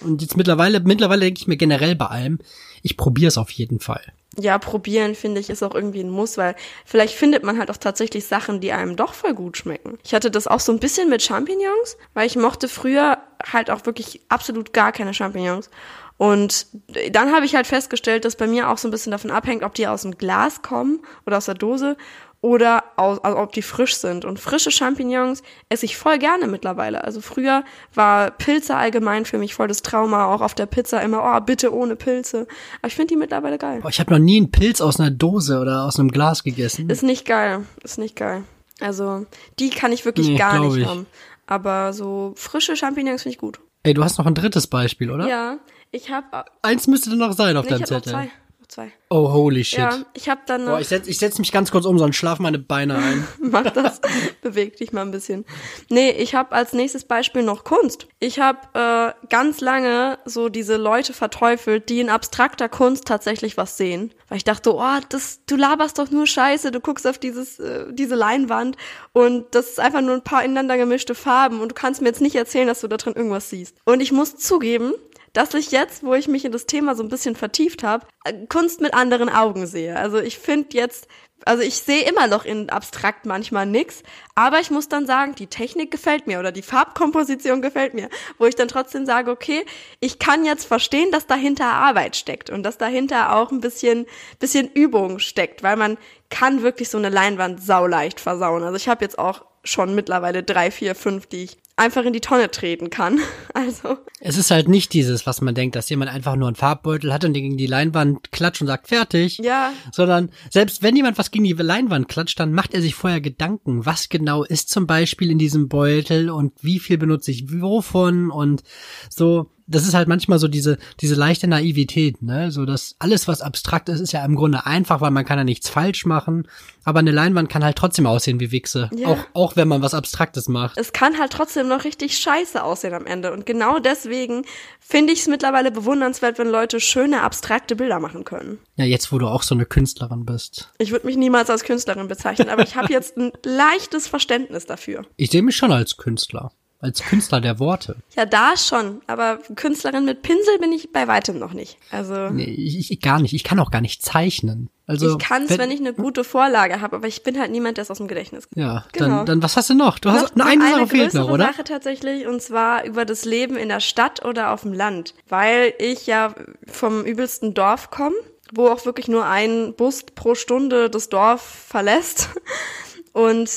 [0.00, 2.38] Und jetzt mittlerweile, mittlerweile denke ich mir generell bei allem,
[2.82, 4.02] ich probiere es auf jeden Fall.
[4.38, 7.78] Ja, probieren finde ich ist auch irgendwie ein Muss, weil vielleicht findet man halt auch
[7.78, 9.98] tatsächlich Sachen, die einem doch voll gut schmecken.
[10.04, 13.18] Ich hatte das auch so ein bisschen mit Champignons, weil ich mochte früher
[13.50, 15.70] halt auch wirklich absolut gar keine Champignons.
[16.18, 16.66] Und
[17.10, 19.74] dann habe ich halt festgestellt, dass bei mir auch so ein bisschen davon abhängt, ob
[19.74, 21.96] die aus dem Glas kommen oder aus der Dose
[22.40, 24.24] oder aus, also ob die frisch sind.
[24.24, 27.04] Und frische Champignons esse ich voll gerne mittlerweile.
[27.04, 31.22] Also früher war Pilze allgemein für mich voll das Trauma, auch auf der Pizza immer,
[31.24, 32.46] oh, bitte ohne Pilze.
[32.80, 33.80] Aber ich finde die mittlerweile geil.
[33.82, 36.90] Boah, ich habe noch nie einen Pilz aus einer Dose oder aus einem Glas gegessen.
[36.90, 37.64] Ist nicht geil.
[37.82, 38.44] Ist nicht geil.
[38.80, 39.26] Also,
[39.58, 40.86] die kann ich wirklich Nee, gar nicht ich.
[40.86, 41.06] haben.
[41.46, 43.60] Aber so frische Champignons finde ich gut.
[43.84, 45.28] Ey, du hast noch ein drittes Beispiel, oder?
[45.28, 45.58] Ja,
[45.92, 48.30] ich habe Eins müsste noch sein auf nee, ich deinem Zettel.
[48.68, 48.92] Zwei.
[49.08, 49.78] Oh, holy shit.
[49.78, 52.16] Ja, ich habe dann noch Boah, ich setz, ich setz mich ganz kurz um, sonst
[52.16, 53.26] schlafen meine Beine ein.
[53.40, 54.00] Mach das.
[54.42, 55.44] Beweg dich mal ein bisschen.
[55.88, 58.08] Nee, ich habe als nächstes Beispiel noch Kunst.
[58.18, 63.76] Ich habe äh, ganz lange so diese Leute verteufelt, die in abstrakter Kunst tatsächlich was
[63.76, 64.12] sehen.
[64.28, 67.86] Weil ich dachte, oh, das, du laberst doch nur Scheiße, du guckst auf dieses, äh,
[67.92, 68.76] diese Leinwand
[69.12, 72.20] und das ist einfach nur ein paar ineinander gemischte Farben und du kannst mir jetzt
[72.20, 73.76] nicht erzählen, dass du da drin irgendwas siehst.
[73.84, 74.94] Und ich muss zugeben,
[75.36, 78.06] dass ich jetzt, wo ich mich in das Thema so ein bisschen vertieft habe,
[78.48, 79.96] Kunst mit anderen Augen sehe.
[79.96, 81.08] Also ich finde jetzt,
[81.44, 84.02] also ich sehe immer noch in abstrakt manchmal nix,
[84.34, 88.46] aber ich muss dann sagen, die Technik gefällt mir oder die Farbkomposition gefällt mir, wo
[88.46, 89.66] ich dann trotzdem sage, okay,
[90.00, 94.06] ich kann jetzt verstehen, dass dahinter Arbeit steckt und dass dahinter auch ein bisschen,
[94.38, 95.98] bisschen Übung steckt, weil man
[96.30, 98.62] kann wirklich so eine Leinwand sauleicht versauen.
[98.62, 102.20] Also ich habe jetzt auch schon mittlerweile drei, vier, fünf, die ich einfach in die
[102.20, 103.20] Tonne treten kann.
[103.54, 107.10] Also Es ist halt nicht dieses, was man denkt, dass jemand einfach nur einen Farbbeutel
[107.10, 109.38] hat und gegen die Leinwand klatscht und sagt fertig.
[109.38, 109.72] Ja.
[109.92, 113.86] Sondern selbst wenn jemand was gegen die Leinwand klatscht, dann macht er sich vorher Gedanken,
[113.86, 118.62] was genau ist zum Beispiel in diesem Beutel und wie viel benutze ich wovon und
[119.08, 119.50] so.
[119.66, 122.50] Das ist halt manchmal so diese, diese leichte Naivität, ne?
[122.50, 125.44] So, dass alles, was abstrakt ist, ist ja im Grunde einfach, weil man kann ja
[125.44, 126.46] nichts falsch machen.
[126.84, 128.90] Aber eine Leinwand kann halt trotzdem aussehen wie Wichse.
[128.94, 129.08] Ja.
[129.08, 130.78] Auch, auch wenn man was Abstraktes macht.
[130.78, 133.32] es kann halt trotzdem noch richtig scheiße aussehen am Ende.
[133.32, 134.44] Und genau deswegen
[134.78, 138.58] finde ich es mittlerweile bewundernswert, wenn Leute schöne, abstrakte Bilder machen können.
[138.76, 140.70] Ja, jetzt, wo du auch so eine Künstlerin bist.
[140.78, 145.04] Ich würde mich niemals als Künstlerin bezeichnen, aber ich habe jetzt ein leichtes Verständnis dafür.
[145.16, 146.52] Ich sehe mich schon als Künstler.
[146.80, 147.96] Als Künstler der Worte.
[148.16, 151.78] Ja, da schon, aber Künstlerin mit Pinsel bin ich bei weitem noch nicht.
[151.90, 153.32] Also Nee, ich, ich gar nicht.
[153.32, 154.68] Ich kann auch gar nicht zeichnen.
[154.86, 157.76] Also ich kann es, wenn, ich eine gute Vorlage habe, aber ich bin halt niemand,
[157.76, 158.64] der es aus dem Gedächtnis kennt.
[158.64, 159.16] Ja, Genau.
[159.16, 159.98] dann, dann was hast du noch?
[159.98, 161.46] Du hast noch, eine, noch Sache fehlt noch, oder?
[161.46, 165.14] Sache tatsächlich, und zwar über das Leben in der Stadt oder auf dem Land.
[165.28, 166.34] Weil ich ja
[166.68, 168.14] vom übelsten Dorf komme,
[168.52, 172.28] wo auch wirklich nur ein Bus pro Stunde das Dorf verlässt.
[173.12, 173.50] Und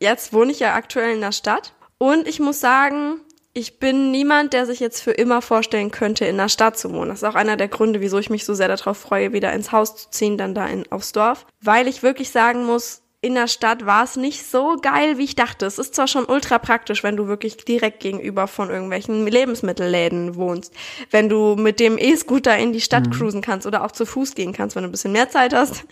[0.00, 1.74] jetzt wohne ich ja aktuell in der Stadt.
[2.02, 3.20] Und ich muss sagen,
[3.54, 7.10] ich bin niemand, der sich jetzt für immer vorstellen könnte, in der Stadt zu wohnen.
[7.10, 9.70] Das ist auch einer der Gründe, wieso ich mich so sehr darauf freue, wieder ins
[9.70, 11.46] Haus zu ziehen, dann da in, aufs Dorf.
[11.60, 15.36] Weil ich wirklich sagen muss, in der Stadt war es nicht so geil, wie ich
[15.36, 15.64] dachte.
[15.64, 20.74] Es ist zwar schon ultra praktisch, wenn du wirklich direkt gegenüber von irgendwelchen Lebensmittelläden wohnst.
[21.12, 24.52] Wenn du mit dem E-Scooter in die Stadt cruisen kannst oder auch zu Fuß gehen
[24.52, 25.84] kannst, wenn du ein bisschen mehr Zeit hast.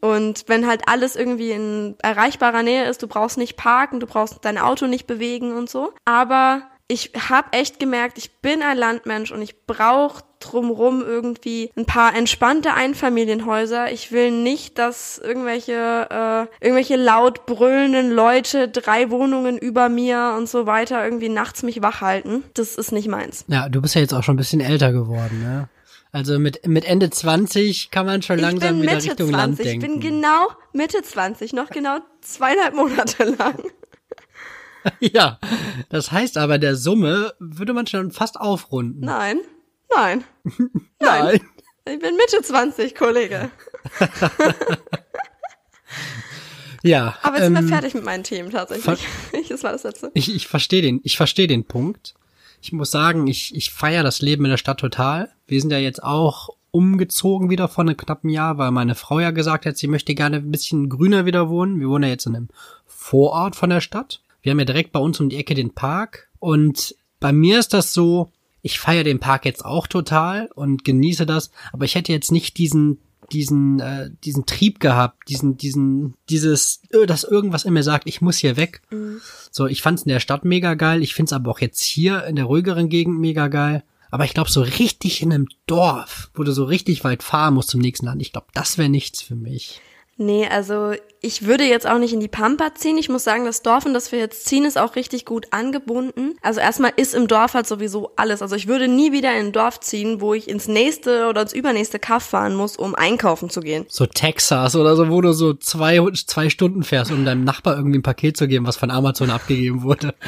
[0.00, 4.38] Und wenn halt alles irgendwie in erreichbarer Nähe ist, du brauchst nicht parken, du brauchst
[4.42, 5.92] dein Auto nicht bewegen und so.
[6.04, 11.86] Aber ich habe echt gemerkt, ich bin ein Landmensch und ich brauche drumrum irgendwie ein
[11.86, 13.90] paar entspannte Einfamilienhäuser.
[13.90, 20.48] Ich will nicht, dass irgendwelche äh, irgendwelche laut brüllenden Leute drei Wohnungen über mir und
[20.48, 22.44] so weiter irgendwie nachts mich wach halten.
[22.54, 23.44] Das ist nicht meins.
[23.48, 25.68] Ja, du bist ja jetzt auch schon ein bisschen älter geworden, ne?
[26.12, 29.32] Also mit, mit Ende 20 kann man schon langsam wieder Mitte Richtung 20.
[29.36, 29.84] Land denken.
[29.84, 33.62] Ich bin genau Mitte 20, noch genau zweieinhalb Monate lang.
[35.00, 35.38] ja,
[35.88, 39.00] das heißt aber, der Summe würde man schon fast aufrunden.
[39.04, 39.40] Nein,
[39.94, 40.24] nein,
[41.00, 41.40] nein.
[41.88, 43.50] Ich bin Mitte 20, Kollege.
[46.82, 47.16] ja.
[47.22, 48.98] Aber jetzt ähm, sind wir fertig mit meinen Themen tatsächlich.
[49.48, 50.10] das war das letzte.
[50.14, 52.14] Ich, ich verstehe den, ich verstehe den Punkt.
[52.60, 55.35] Ich muss sagen, ich, ich feiere das Leben in der Stadt total.
[55.46, 59.30] Wir sind ja jetzt auch umgezogen wieder vor einem knappen Jahr, weil meine Frau ja
[59.30, 61.80] gesagt hat, sie möchte gerne ein bisschen grüner wieder wohnen.
[61.80, 62.48] Wir wohnen ja jetzt in einem
[62.84, 64.20] Vorort von der Stadt.
[64.42, 67.72] Wir haben ja direkt bei uns um die Ecke den Park und bei mir ist
[67.72, 68.30] das so,
[68.62, 72.58] ich feiere den Park jetzt auch total und genieße das, aber ich hätte jetzt nicht
[72.58, 72.98] diesen
[73.32, 78.20] diesen äh, diesen Trieb gehabt, diesen diesen dieses äh, dass irgendwas in mir sagt, ich
[78.20, 78.82] muss hier weg.
[78.90, 79.20] Mhm.
[79.50, 82.36] So, ich fand's in der Stadt mega geil, ich find's aber auch jetzt hier in
[82.36, 83.82] der ruhigeren Gegend mega geil.
[84.16, 87.68] Aber ich glaube, so richtig in einem Dorf, wo du so richtig weit fahren musst
[87.68, 89.82] zum nächsten Land, ich glaube, das wäre nichts für mich.
[90.16, 92.96] Nee, also ich würde jetzt auch nicht in die Pampa ziehen.
[92.96, 96.34] Ich muss sagen, das Dorf, in das wir jetzt ziehen, ist auch richtig gut angebunden.
[96.40, 98.40] Also erstmal ist im Dorf halt sowieso alles.
[98.40, 101.52] Also ich würde nie wieder in ein Dorf ziehen, wo ich ins nächste oder ins
[101.52, 103.84] übernächste Kaff fahren muss, um einkaufen zu gehen.
[103.90, 107.98] So Texas oder so, wo du so zwei, zwei Stunden fährst, um deinem Nachbar irgendwie
[107.98, 110.14] ein Paket zu geben, was von Amazon abgegeben wurde.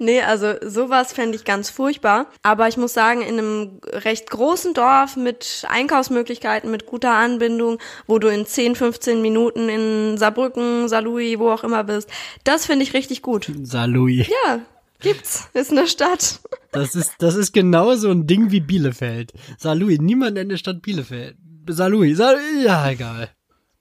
[0.00, 2.26] Nee, also sowas fände ich ganz furchtbar.
[2.42, 8.18] Aber ich muss sagen, in einem recht großen Dorf mit Einkaufsmöglichkeiten, mit guter Anbindung, wo
[8.18, 12.08] du in 10, 15 Minuten in Saarbrücken, Saarlouis, wo auch immer bist,
[12.44, 13.52] das finde ich richtig gut.
[13.62, 14.26] Saarlouis.
[14.26, 14.60] Ja,
[15.00, 16.40] Gibt's, ist eine Stadt.
[16.72, 19.32] Das ist, das ist genau so ein Ding wie Bielefeld.
[19.58, 21.36] Saarlouis, niemand nennt eine Stadt Bielefeld.
[21.68, 23.30] Saarlouis, Saarlouis, ja, egal.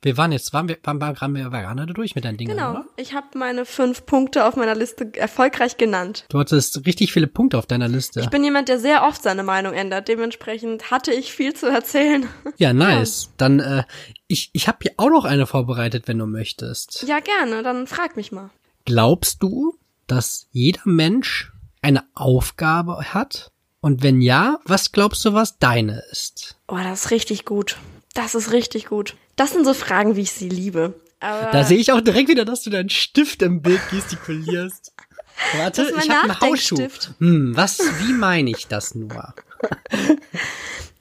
[0.02, 2.86] Wir waren jetzt, waren wir, waren, waren wir gerade durch mit deinen Dingen, Genau, oder?
[2.96, 6.26] ich habe meine fünf Punkte auf meiner Liste erfolgreich genannt.
[6.30, 8.22] Du hattest richtig viele Punkte auf deiner Liste.
[8.22, 10.08] Ich bin jemand, der sehr oft seine Meinung ändert.
[10.08, 12.28] Dementsprechend hatte ich viel zu erzählen.
[12.58, 13.26] Ja, nice.
[13.26, 13.30] Ja.
[13.38, 13.84] Dann, äh,
[14.28, 17.04] ich, ich habe hier auch noch eine vorbereitet, wenn du möchtest.
[17.06, 17.62] Ja, gerne.
[17.62, 18.52] Dann frag mich mal.
[18.86, 23.52] Glaubst du, dass jeder Mensch eine Aufgabe hat?
[23.82, 26.58] Und wenn ja, was glaubst du, was deine ist?
[26.68, 27.78] Oh, das ist richtig gut.
[28.14, 29.16] Das ist richtig gut.
[29.36, 31.00] Das sind so Fragen, wie ich sie liebe.
[31.20, 34.94] Aber da sehe ich auch direkt wieder, dass du deinen Stift im Bild gestikulierst.
[35.58, 36.88] Warte, ich habe einen Hausschuh.
[37.20, 39.34] Hm, was, wie meine ich das nur?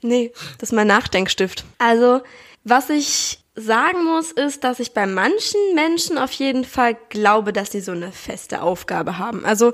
[0.03, 1.65] nee, das ist mein Nachdenkstift.
[1.79, 2.21] Also,
[2.65, 7.73] was ich sagen muss, ist, dass ich bei manchen Menschen auf jeden Fall glaube, dass
[7.73, 9.45] sie so eine feste Aufgabe haben.
[9.45, 9.73] Also,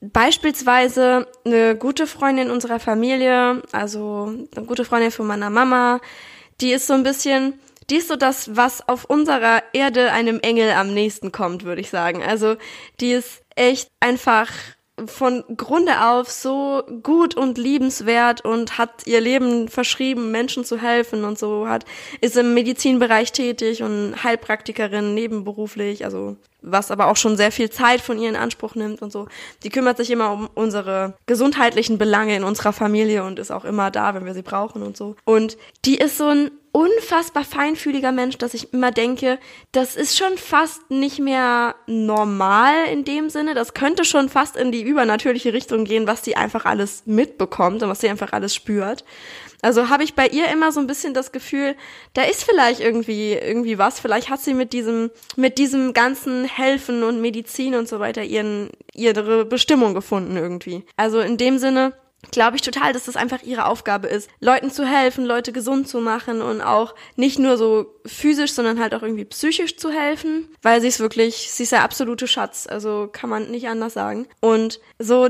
[0.00, 6.00] beispielsweise eine gute Freundin unserer Familie, also eine gute Freundin von meiner Mama,
[6.62, 10.70] die ist so ein bisschen, die ist so das, was auf unserer Erde einem Engel
[10.70, 12.22] am nächsten kommt, würde ich sagen.
[12.22, 12.56] Also
[13.00, 14.48] die ist echt einfach
[15.06, 21.24] von Grunde auf so gut und liebenswert und hat ihr Leben verschrieben, Menschen zu helfen
[21.24, 21.84] und so hat,
[22.20, 28.00] ist im Medizinbereich tätig und Heilpraktikerin nebenberuflich, also was aber auch schon sehr viel Zeit
[28.00, 29.26] von ihr in Anspruch nimmt und so.
[29.64, 33.90] Die kümmert sich immer um unsere gesundheitlichen Belange in unserer Familie und ist auch immer
[33.90, 35.16] da, wenn wir sie brauchen und so.
[35.24, 39.38] Und die ist so ein unfassbar feinfühliger Mensch, dass ich immer denke,
[39.72, 43.54] das ist schon fast nicht mehr normal in dem Sinne.
[43.54, 47.90] Das könnte schon fast in die übernatürliche Richtung gehen, was sie einfach alles mitbekommt und
[47.90, 49.04] was sie einfach alles spürt.
[49.60, 51.76] Also habe ich bei ihr immer so ein bisschen das Gefühl,
[52.14, 54.00] da ist vielleicht irgendwie irgendwie was.
[54.00, 58.70] Vielleicht hat sie mit diesem mit diesem ganzen Helfen und Medizin und so weiter ihren
[58.92, 60.84] ihre Bestimmung gefunden irgendwie.
[60.96, 61.92] Also in dem Sinne
[62.30, 66.00] glaube ich total, dass das einfach ihre Aufgabe ist, Leuten zu helfen, Leute gesund zu
[66.00, 70.80] machen und auch nicht nur so physisch, sondern halt auch irgendwie psychisch zu helfen, weil
[70.80, 74.28] sie ist wirklich, sie ist der absolute Schatz, also kann man nicht anders sagen.
[74.40, 75.28] Und so,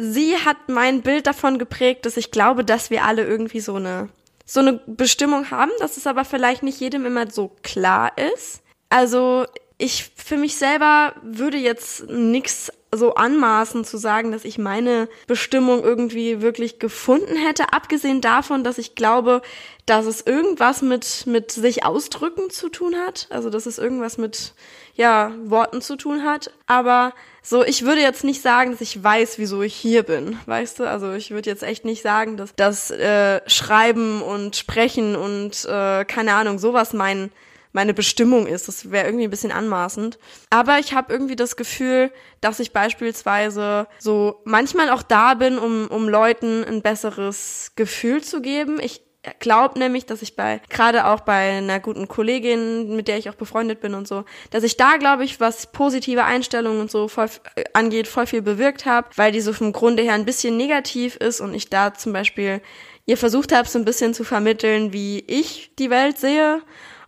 [0.00, 4.08] sie hat mein Bild davon geprägt, dass ich glaube, dass wir alle irgendwie so eine,
[4.44, 8.60] so eine Bestimmung haben, dass es aber vielleicht nicht jedem immer so klar ist.
[8.90, 9.46] Also
[9.78, 15.82] ich für mich selber würde jetzt nichts so anmaßen zu sagen, dass ich meine Bestimmung
[15.82, 19.42] irgendwie wirklich gefunden hätte, abgesehen davon, dass ich glaube,
[19.86, 24.54] dass es irgendwas mit, mit sich ausdrücken zu tun hat, also dass es irgendwas mit,
[24.94, 29.38] ja, Worten zu tun hat, aber so, ich würde jetzt nicht sagen, dass ich weiß,
[29.38, 30.88] wieso ich hier bin, weißt du?
[30.88, 36.06] Also ich würde jetzt echt nicht sagen, dass das äh, Schreiben und Sprechen und äh,
[36.06, 37.30] keine Ahnung, sowas mein
[37.74, 38.68] meine Bestimmung ist.
[38.68, 40.18] Das wäre irgendwie ein bisschen anmaßend.
[40.48, 42.10] Aber ich habe irgendwie das Gefühl,
[42.40, 48.40] dass ich beispielsweise so manchmal auch da bin, um, um Leuten ein besseres Gefühl zu
[48.40, 48.78] geben.
[48.80, 49.02] Ich
[49.40, 53.34] glaube nämlich, dass ich bei, gerade auch bei einer guten Kollegin, mit der ich auch
[53.34, 57.28] befreundet bin und so, dass ich da, glaube ich, was positive Einstellungen und so voll,
[57.56, 61.16] äh, angeht, voll viel bewirkt habe, weil die so vom Grunde her ein bisschen negativ
[61.16, 62.60] ist und ich da zum Beispiel
[63.06, 66.62] ihr versucht habt, so ein bisschen zu vermitteln, wie ich die Welt sehe.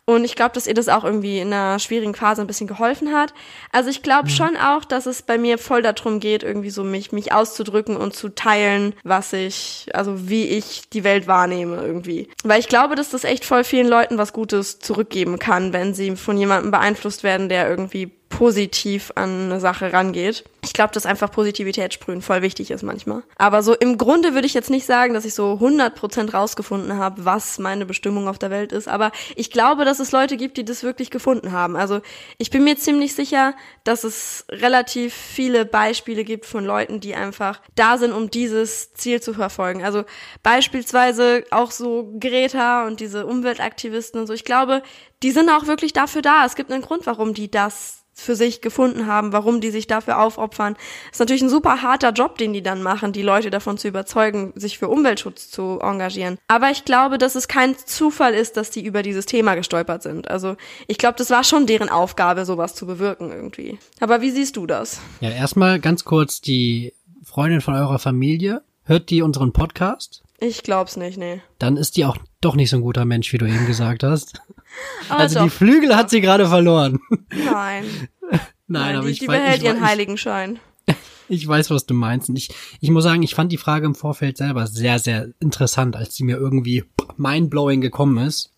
[0.09, 3.13] Und ich glaube, dass ihr das auch irgendwie in einer schwierigen Phase ein bisschen geholfen
[3.13, 3.35] hat.
[3.73, 4.33] Also ich glaube mhm.
[4.33, 8.15] schon auch, dass es bei mir voll darum geht, irgendwie so mich, mich auszudrücken und
[8.15, 12.29] zu teilen, was ich, also wie ich die Welt wahrnehme irgendwie.
[12.45, 16.15] Weil ich glaube, dass das echt voll vielen Leuten was Gutes zurückgeben kann, wenn sie
[16.15, 20.45] von jemandem beeinflusst werden, der irgendwie positiv an eine Sache rangeht.
[20.63, 23.23] Ich glaube, dass einfach Positivität sprühen voll wichtig ist manchmal.
[23.37, 27.25] Aber so im Grunde würde ich jetzt nicht sagen, dass ich so 100% rausgefunden habe,
[27.25, 28.89] was meine Bestimmung auf der Welt ist.
[28.89, 31.77] Aber ich glaube, dass es Leute gibt, die das wirklich gefunden haben.
[31.77, 32.03] Also
[32.37, 37.63] ich bin mir ziemlich sicher, dass es relativ viele Beispiele gibt von Leuten, die einfach
[37.75, 39.83] da sind, um dieses Ziel zu verfolgen.
[39.83, 40.05] Also
[40.43, 44.35] beispielsweise auch so Greta und diese Umweltaktivisten und so.
[44.35, 44.83] Ich glaube,
[45.23, 46.45] die sind auch wirklich dafür da.
[46.45, 50.19] Es gibt einen Grund, warum die das für sich gefunden haben, warum die sich dafür
[50.21, 50.77] aufopfern.
[51.13, 54.53] ist natürlich ein super harter Job, den die dann machen, die Leute davon zu überzeugen,
[54.57, 56.39] sich für Umweltschutz zu engagieren.
[56.49, 60.29] Aber ich glaube, dass es kein Zufall ist, dass die über dieses Thema gestolpert sind.
[60.31, 63.79] Also ich glaube, das war schon deren Aufgabe, sowas zu bewirken irgendwie.
[64.01, 65.01] Aber wie siehst du das?
[65.21, 68.63] Ja, erstmal ganz kurz die Freundin von eurer Familie.
[68.85, 70.23] Hört die unseren Podcast?
[70.39, 71.41] Ich glaub's nicht, nee.
[71.59, 74.41] Dann ist die auch doch nicht so ein guter Mensch, wie du eben gesagt hast.
[75.09, 77.01] also, die Flügel hat sie gerade verloren.
[77.31, 77.85] Nein.
[78.21, 80.59] Nein, Nein, aber die, ich die behält ich, ihren Heiligenschein.
[81.29, 82.29] Ich weiß, was du meinst.
[82.29, 85.97] Und ich, ich muss sagen, ich fand die Frage im Vorfeld selber sehr, sehr interessant,
[85.97, 86.85] als sie mir irgendwie
[87.17, 88.53] mindblowing gekommen ist.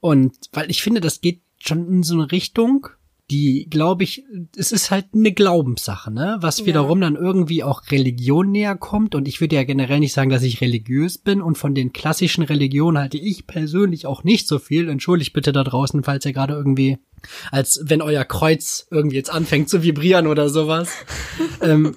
[0.00, 2.88] Und weil ich finde, das geht schon in so eine Richtung,
[3.30, 4.24] die, glaube ich,
[4.56, 6.38] es ist halt eine Glaubenssache, ne?
[6.40, 7.10] Was wiederum ja.
[7.10, 9.14] dann irgendwie auch Religion näher kommt.
[9.14, 11.42] Und ich würde ja generell nicht sagen, dass ich religiös bin.
[11.42, 14.88] Und von den klassischen Religionen halte ich persönlich auch nicht so viel.
[14.88, 16.98] Entschuldigt bitte da draußen, falls ihr gerade irgendwie,
[17.50, 20.90] als wenn euer Kreuz irgendwie jetzt anfängt zu vibrieren oder sowas.
[21.60, 21.96] ähm,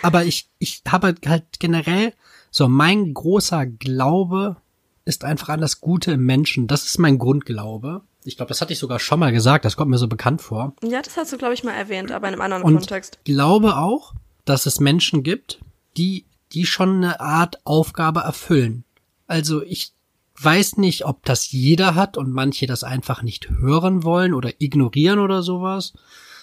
[0.00, 2.12] aber ich, ich habe halt generell
[2.52, 4.58] so mein großer Glaube
[5.04, 6.68] ist einfach an das Gute im Menschen.
[6.68, 8.02] Das ist mein Grundglaube.
[8.24, 10.74] Ich glaube, das hatte ich sogar schon mal gesagt, das kommt mir so bekannt vor.
[10.82, 13.18] Ja, das hast du, glaube ich, mal erwähnt, aber in einem anderen Und Kontext.
[13.24, 15.60] Ich glaube auch, dass es Menschen gibt,
[15.96, 18.84] die, die schon eine Art Aufgabe erfüllen.
[19.26, 19.92] Also ich
[20.40, 25.18] weiß nicht, ob das jeder hat und manche das einfach nicht hören wollen oder ignorieren
[25.18, 25.92] oder sowas.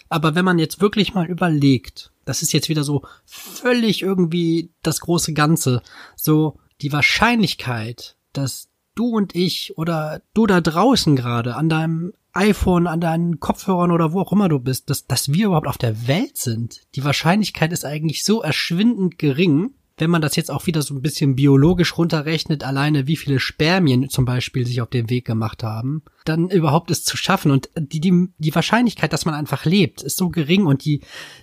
[0.07, 5.01] Aber wenn man jetzt wirklich mal überlegt, das ist jetzt wieder so völlig irgendwie das
[5.01, 5.81] große Ganze,
[6.15, 12.87] so die Wahrscheinlichkeit, dass du und ich oder du da draußen gerade an deinem iPhone,
[12.87, 16.07] an deinen Kopfhörern oder wo auch immer du bist, dass, dass wir überhaupt auf der
[16.07, 16.81] Welt sind.
[16.95, 21.01] Die Wahrscheinlichkeit ist eigentlich so erschwindend gering, wenn man das jetzt auch wieder so ein
[21.01, 26.01] bisschen biologisch runterrechnet, alleine wie viele Spermien zum Beispiel sich auf den Weg gemacht haben,
[26.25, 27.51] dann überhaupt es zu schaffen.
[27.51, 31.01] Und die, die, die Wahrscheinlichkeit, dass man einfach lebt, ist so gering und die,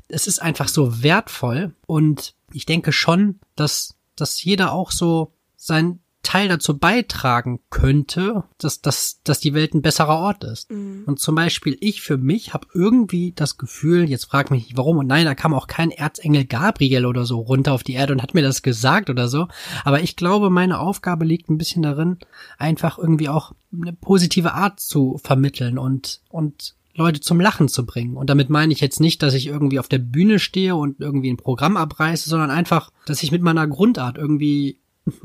[0.08, 1.76] es ist einfach so wertvoll.
[1.86, 8.82] Und ich denke schon, dass, dass jeder auch so sein Teil dazu beitragen könnte, dass,
[8.82, 10.70] dass, dass die Welt ein besserer Ort ist.
[10.70, 11.04] Mhm.
[11.06, 14.98] Und zum Beispiel ich für mich habe irgendwie das Gefühl, jetzt frag mich nicht warum,
[14.98, 18.22] und nein, da kam auch kein Erzengel Gabriel oder so runter auf die Erde und
[18.22, 19.48] hat mir das gesagt oder so,
[19.86, 22.18] aber ich glaube, meine Aufgabe liegt ein bisschen darin,
[22.58, 28.18] einfach irgendwie auch eine positive Art zu vermitteln und, und Leute zum Lachen zu bringen.
[28.18, 31.30] Und damit meine ich jetzt nicht, dass ich irgendwie auf der Bühne stehe und irgendwie
[31.32, 34.78] ein Programm abreiße, sondern einfach, dass ich mit meiner Grundart irgendwie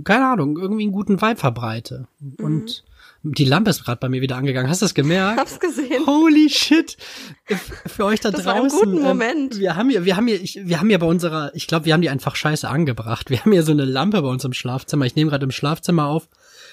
[0.04, 2.08] keine Ahnung, irgendwie einen guten Vibe verbreite.
[2.19, 2.46] Mhm.
[2.46, 2.84] Und
[3.26, 4.69] die Lampe ist gerade bei mir wieder angegangen.
[4.69, 5.39] Hast du das gemerkt?
[5.39, 6.06] Hab's gesehen.
[6.06, 6.98] Holy shit.
[7.88, 8.46] Für euch da das draußen.
[8.46, 9.60] War ein guten ähm, Moment.
[9.60, 11.93] Wir haben hier, wir haben hier, ich, wir haben hier bei unserer, ich glaube, wir
[11.93, 13.30] haben die einfach scheiße angebracht.
[13.30, 15.06] Wir haben hier so eine Lampe bei uns im Schlafzimmer.
[15.06, 16.28] Ich nehme gerade im Schlafzimmer auf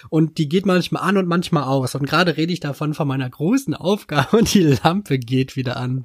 [0.09, 1.95] und die geht manchmal an und manchmal aus.
[1.95, 6.05] Und gerade rede ich davon von meiner großen Aufgabe und die Lampe geht wieder an.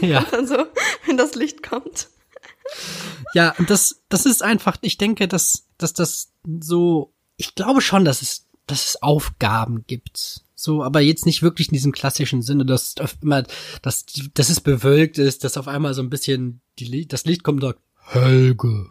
[0.00, 0.18] ja.
[0.18, 0.56] Und dann so,
[1.06, 2.08] wenn das Licht kommt.
[3.34, 8.04] Ja, und das, das ist einfach, ich denke, dass, dass das so, ich glaube schon,
[8.04, 10.42] dass es, dass es Aufgaben gibt.
[10.54, 13.42] So, aber jetzt nicht wirklich in diesem klassischen Sinne, dass immer,
[13.82, 17.62] dass, dass es bewölkt ist, dass auf einmal so ein bisschen die, das Licht kommt
[17.62, 18.88] und sagt, Helge,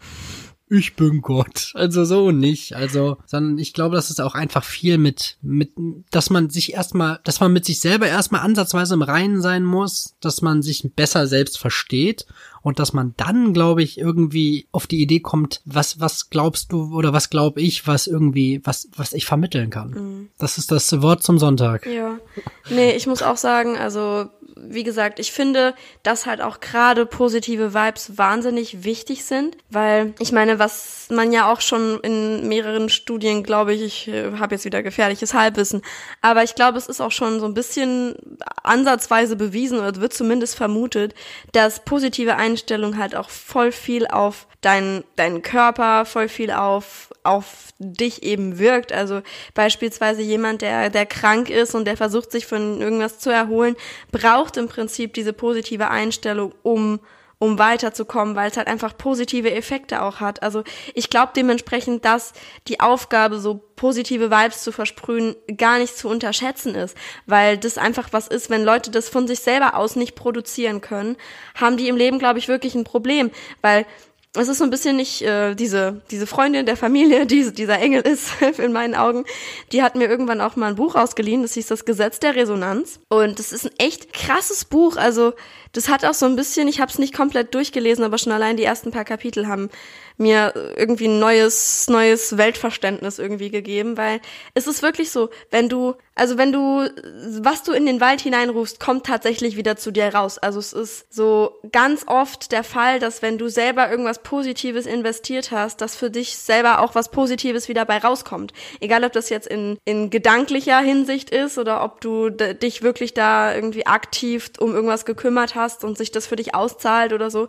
[0.73, 1.71] ich bin Gott.
[1.75, 2.75] Also so nicht.
[2.75, 5.71] Also, sondern ich glaube, das ist auch einfach viel mit, mit,
[6.12, 10.15] dass man sich erstmal, dass man mit sich selber erstmal ansatzweise im Reinen sein muss,
[10.19, 12.25] dass man sich besser selbst versteht
[12.62, 16.95] und dass man dann, glaube ich, irgendwie auf die Idee kommt, was, was glaubst du
[16.95, 19.89] oder was glaube ich, was irgendwie, was, was ich vermitteln kann.
[19.91, 20.29] Mhm.
[20.39, 21.86] Das ist das Wort zum Sonntag.
[21.86, 22.17] Ja.
[22.69, 27.74] Nee, ich muss auch sagen, also wie gesagt, ich finde, dass halt auch gerade positive
[27.74, 33.44] Vibes wahnsinnig wichtig sind, weil ich meine, was man ja auch schon in mehreren Studien,
[33.44, 35.82] glaube ich, ich äh, habe jetzt wieder gefährliches Halbwissen,
[36.22, 38.16] aber ich glaube, es ist auch schon so ein bisschen
[38.64, 41.14] ansatzweise bewiesen oder wird zumindest vermutet,
[41.51, 47.74] dass positive Einstellung halt auch voll viel auf deinen deinen Körper, voll viel auf auf
[47.80, 48.91] dich eben wirkt.
[48.91, 49.21] Also
[49.53, 53.76] beispielsweise jemand, der, der krank ist und der versucht, sich von irgendwas zu erholen,
[54.11, 56.99] braucht im Prinzip diese positive Einstellung, um
[57.43, 60.41] um weiterzukommen, weil es halt einfach positive Effekte auch hat.
[60.41, 60.63] Also
[60.93, 62.32] ich glaube dementsprechend, dass
[62.69, 66.95] die Aufgabe, so positive Vibes zu versprühen, gar nicht zu unterschätzen ist,
[67.26, 71.17] weil das einfach was ist, wenn Leute das von sich selber aus nicht produzieren können,
[71.55, 73.30] haben die im Leben, glaube ich, wirklich ein Problem,
[73.61, 73.86] weil
[74.36, 78.01] es ist so ein bisschen nicht äh, diese diese Freundin der Familie, die dieser Engel
[78.01, 79.25] ist in meinen Augen.
[79.71, 82.99] Die hat mir irgendwann auch mal ein Buch ausgeliehen, das hieß das Gesetz der Resonanz
[83.09, 84.97] und das ist ein echt krasses Buch.
[84.97, 85.34] Also
[85.71, 88.57] das hat auch so ein bisschen, ich habe es nicht komplett durchgelesen, aber schon allein
[88.57, 89.69] die ersten paar Kapitel haben
[90.18, 94.22] mir irgendwie ein neues, neues Weltverständnis irgendwie gegeben, weil
[94.53, 96.88] es ist wirklich so, wenn du, also wenn du,
[97.41, 100.38] was du in den Wald hineinrufst, kommt tatsächlich wieder zu dir raus.
[100.38, 105.51] Also es ist so ganz oft der Fall, dass wenn du selber irgendwas Positives investiert
[105.51, 108.53] hast, dass für dich selber auch was Positives wieder bei rauskommt.
[108.80, 113.53] Egal, ob das jetzt in, in gedanklicher Hinsicht ist oder ob du dich wirklich da
[113.53, 117.47] irgendwie aktiv um irgendwas gekümmert hast und sich das für dich auszahlt oder so.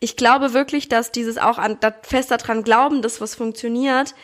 [0.00, 4.14] Ich glaube wirklich, dass dieses auch an, fest daran glauben, dass was funktioniert,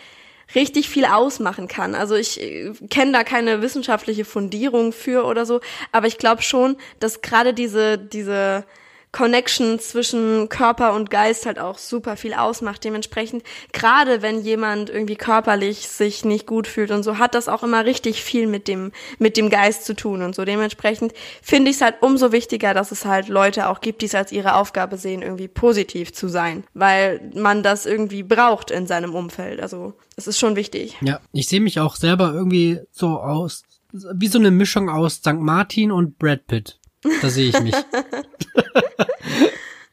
[0.55, 1.95] richtig viel ausmachen kann.
[1.95, 5.61] Also ich äh, kenne da keine wissenschaftliche Fundierung für oder so,
[5.91, 8.65] aber ich glaube schon, dass gerade diese diese
[9.13, 12.83] Connection zwischen Körper und Geist halt auch super viel ausmacht.
[12.83, 13.43] Dementsprechend,
[13.73, 17.85] gerade wenn jemand irgendwie körperlich sich nicht gut fühlt und so, hat das auch immer
[17.85, 20.47] richtig viel mit dem, mit dem Geist zu tun und so.
[20.47, 24.15] Dementsprechend finde ich es halt umso wichtiger, dass es halt Leute auch gibt, die es
[24.15, 29.15] als ihre Aufgabe sehen, irgendwie positiv zu sein, weil man das irgendwie braucht in seinem
[29.15, 29.61] Umfeld.
[29.61, 30.97] Also, es ist schon wichtig.
[31.03, 35.35] Ja, ich sehe mich auch selber irgendwie so aus, wie so eine Mischung aus St.
[35.35, 36.79] Martin und Brad Pitt.
[37.21, 37.75] Da sehe ich mich.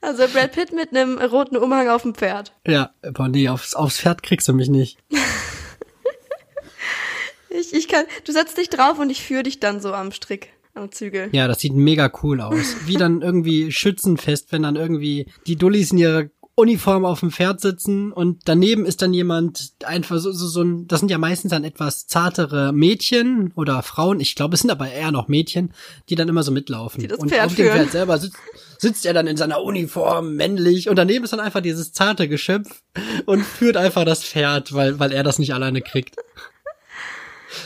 [0.09, 2.51] Also Brad Pitt mit einem roten Umhang auf dem Pferd.
[2.65, 4.97] Ja, aber nee, aufs, aufs Pferd kriegst du mich nicht.
[7.51, 10.49] ich, ich kann, du setzt dich drauf und ich führe dich dann so am Strick.
[10.73, 11.29] Am Zügel.
[11.31, 12.75] Ja, das sieht mega cool aus.
[12.85, 17.61] Wie dann irgendwie Schützenfest, wenn dann irgendwie die Dullis in ihrer Uniform auf dem Pferd
[17.61, 21.51] sitzen und daneben ist dann jemand einfach so, so, so ein, das sind ja meistens
[21.51, 25.73] dann etwas zartere Mädchen oder Frauen, ich glaube, es sind aber eher noch Mädchen,
[26.09, 27.01] die dann immer so mitlaufen.
[27.01, 27.77] Die das und Pferd auf dem führen.
[27.77, 28.37] Pferd selber sitzt,
[28.79, 32.81] sitzt er dann in seiner Uniform, männlich, und daneben ist dann einfach dieses zarte Geschöpf
[33.25, 36.15] und führt einfach das Pferd, weil, weil er das nicht alleine kriegt.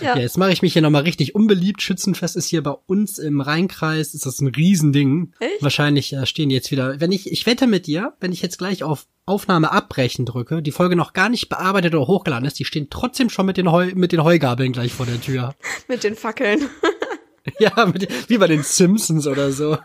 [0.01, 0.16] Ja.
[0.16, 1.82] Ja, jetzt mache ich mich hier nochmal richtig unbeliebt.
[1.82, 5.34] Schützenfest ist hier bei uns im Rheinkreis, ist das ein Riesending.
[5.39, 5.61] Echt?
[5.61, 6.99] Wahrscheinlich äh, stehen die jetzt wieder.
[6.99, 10.72] Wenn ich, ich wette mit dir, wenn ich jetzt gleich auf Aufnahme abbrechen drücke, die
[10.72, 13.91] Folge noch gar nicht bearbeitet oder hochgeladen ist, die stehen trotzdem schon mit den, Heu,
[13.93, 15.53] mit den Heugabeln gleich vor der Tür.
[15.88, 16.70] Mit den Fackeln.
[17.59, 19.78] ja, mit, wie bei den Simpsons oder so.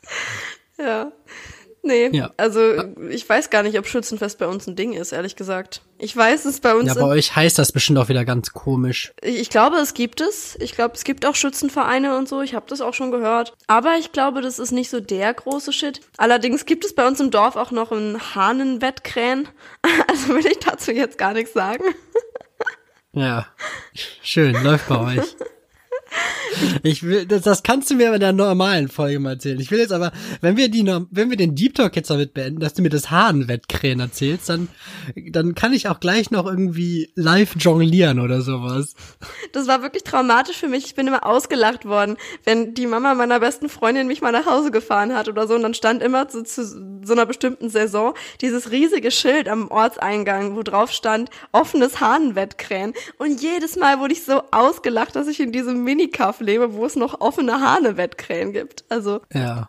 [0.85, 1.13] ja.
[1.81, 2.33] Nee, Ja.
[2.37, 2.61] also
[3.09, 5.83] ich weiß gar nicht, ob Schützenfest bei uns ein Ding ist, ehrlich gesagt.
[5.99, 6.89] Ich weiß es bei uns.
[6.89, 9.13] Ja, bei euch heißt das bestimmt auch wieder ganz komisch.
[9.23, 10.57] Ich glaube, es gibt es.
[10.61, 12.43] Ich glaube, es gibt auch Schützenvereine und so.
[12.43, 13.55] Ich habe das auch schon gehört.
[13.69, 16.01] Aber ich glaube, das ist nicht so der große Shit.
[16.17, 19.49] Allerdings gibt es bei uns im Dorf auch noch ein Hahnenwettkrähen.
[20.09, 21.85] Also will ich dazu jetzt gar nichts sagen.
[23.13, 23.47] Ja,
[24.23, 25.37] schön, läuft bei euch.
[26.83, 29.61] Ich will, das, das kannst du mir in der normalen Folge mal erzählen.
[29.61, 32.61] Ich will jetzt aber, wenn wir die, wenn wir den Deep Talk jetzt damit beenden,
[32.61, 34.69] dass du mir das Hahnenwettkrähen erzählst, dann,
[35.31, 38.95] dann kann ich auch gleich noch irgendwie live jonglieren oder sowas.
[39.53, 40.87] Das war wirklich traumatisch für mich.
[40.87, 44.71] Ich bin immer ausgelacht worden, wenn die Mama meiner besten Freundin mich mal nach Hause
[44.71, 45.55] gefahren hat oder so.
[45.55, 46.65] Und dann stand immer zu, zu
[47.05, 52.95] so einer bestimmten Saison dieses riesige Schild am Ortseingang, wo drauf stand, offenes Hahnenwettkrähen.
[53.19, 56.97] Und jedes Mal wurde ich so ausgelacht, dass ich in diesem Minikaff lebe, wo es
[56.97, 58.85] noch offene Hahnenwettkrähen gibt.
[58.89, 59.69] Also, Ja.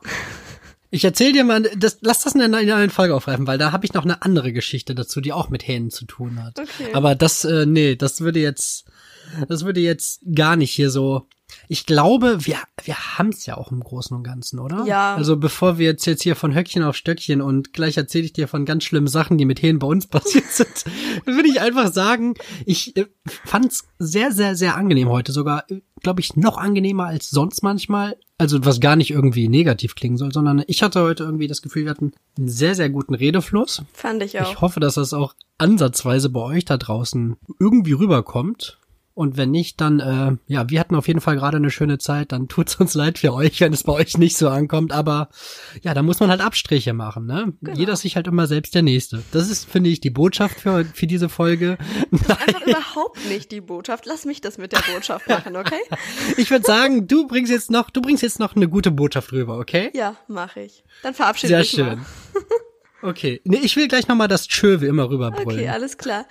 [0.91, 3.71] Ich erzähl dir mal, das, lass das in einer, in einer Folge aufgreifen, weil da
[3.71, 6.57] habe ich noch eine andere Geschichte dazu, die auch mit Hähnen zu tun hat.
[6.59, 6.93] Okay.
[6.93, 8.85] Aber das, äh, nee, das würde jetzt,
[9.47, 11.27] das würde jetzt gar nicht hier so.
[11.67, 14.85] Ich glaube, wir, wir haben's ja auch im Großen und Ganzen, oder?
[14.85, 15.15] Ja.
[15.15, 18.47] Also bevor wir jetzt, jetzt hier von Höckchen auf Stöckchen und gleich erzähle ich dir
[18.47, 20.85] von ganz schlimmen Sachen, die mit Hähnen bei uns passiert sind,
[21.25, 22.35] würde ich einfach sagen,
[22.65, 23.05] ich äh,
[23.45, 25.31] fand's sehr, sehr, sehr angenehm heute.
[25.31, 25.65] Sogar,
[26.01, 28.17] glaube ich, noch angenehmer als sonst manchmal.
[28.37, 31.83] Also was gar nicht irgendwie negativ klingen soll, sondern ich hatte heute irgendwie das Gefühl,
[31.83, 33.81] wir hatten einen sehr, sehr guten Redefluss.
[33.91, 34.49] fand ich auch.
[34.49, 38.78] Ich hoffe, dass das auch ansatzweise bei euch da draußen irgendwie rüberkommt.
[39.19, 42.31] Und wenn nicht, dann, äh, ja, wir hatten auf jeden Fall gerade eine schöne Zeit.
[42.31, 44.93] Dann tut's uns leid für euch, wenn es bei euch nicht so ankommt.
[44.93, 45.27] Aber
[45.81, 47.51] ja, da muss man halt Abstriche machen, ne?
[47.61, 47.77] Genau.
[47.77, 49.21] Jeder sich halt immer selbst der Nächste.
[49.33, 51.77] Das ist, finde ich, die Botschaft für, für diese Folge.
[52.11, 54.05] Das ist einfach überhaupt nicht die Botschaft.
[54.05, 55.81] Lass mich das mit der Botschaft machen, okay?
[56.37, 59.57] ich würde sagen, du bringst jetzt noch, du bringst jetzt noch eine gute Botschaft rüber,
[59.57, 59.91] okay?
[59.95, 60.85] Ja, mache ich.
[61.03, 61.71] Dann verabschiede ich mich.
[61.71, 62.05] Sehr schön.
[63.01, 63.41] Okay.
[63.45, 65.59] Nee, ich will gleich nochmal das Tschö wie immer rüberbrüllen.
[65.59, 66.25] Okay, alles klar.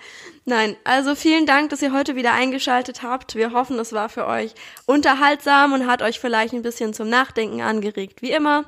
[0.45, 3.35] Nein, also vielen Dank, dass ihr heute wieder eingeschaltet habt.
[3.35, 4.55] Wir hoffen, es war für euch
[4.87, 8.65] unterhaltsam und hat euch vielleicht ein bisschen zum Nachdenken angeregt, wie immer.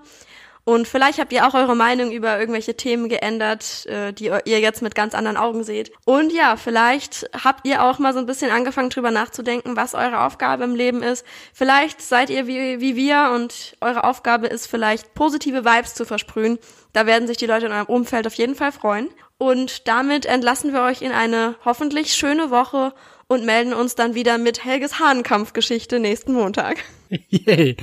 [0.64, 4.82] Und vielleicht habt ihr auch eure Meinung über irgendwelche Themen geändert, äh, die ihr jetzt
[4.82, 5.90] mit ganz anderen Augen seht.
[6.05, 10.20] Und ja, vielleicht habt ihr auch mal so ein bisschen angefangen drüber nachzudenken, was eure
[10.20, 11.24] Aufgabe im Leben ist.
[11.55, 16.59] Vielleicht seid ihr wie, wie wir und eure Aufgabe ist vielleicht positive Vibes zu versprühen.
[16.93, 19.09] Da werden sich die Leute in eurem Umfeld auf jeden Fall freuen.
[19.38, 22.93] Und damit entlassen wir euch in eine hoffentlich schöne Woche
[23.26, 26.78] und melden uns dann wieder mit Helges Hahnenkampfgeschichte nächsten Montag.
[27.28, 27.76] Yay.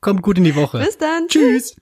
[0.00, 0.78] Kommt gut in die Woche.
[0.78, 1.28] Bis dann.
[1.28, 1.76] Tschüss.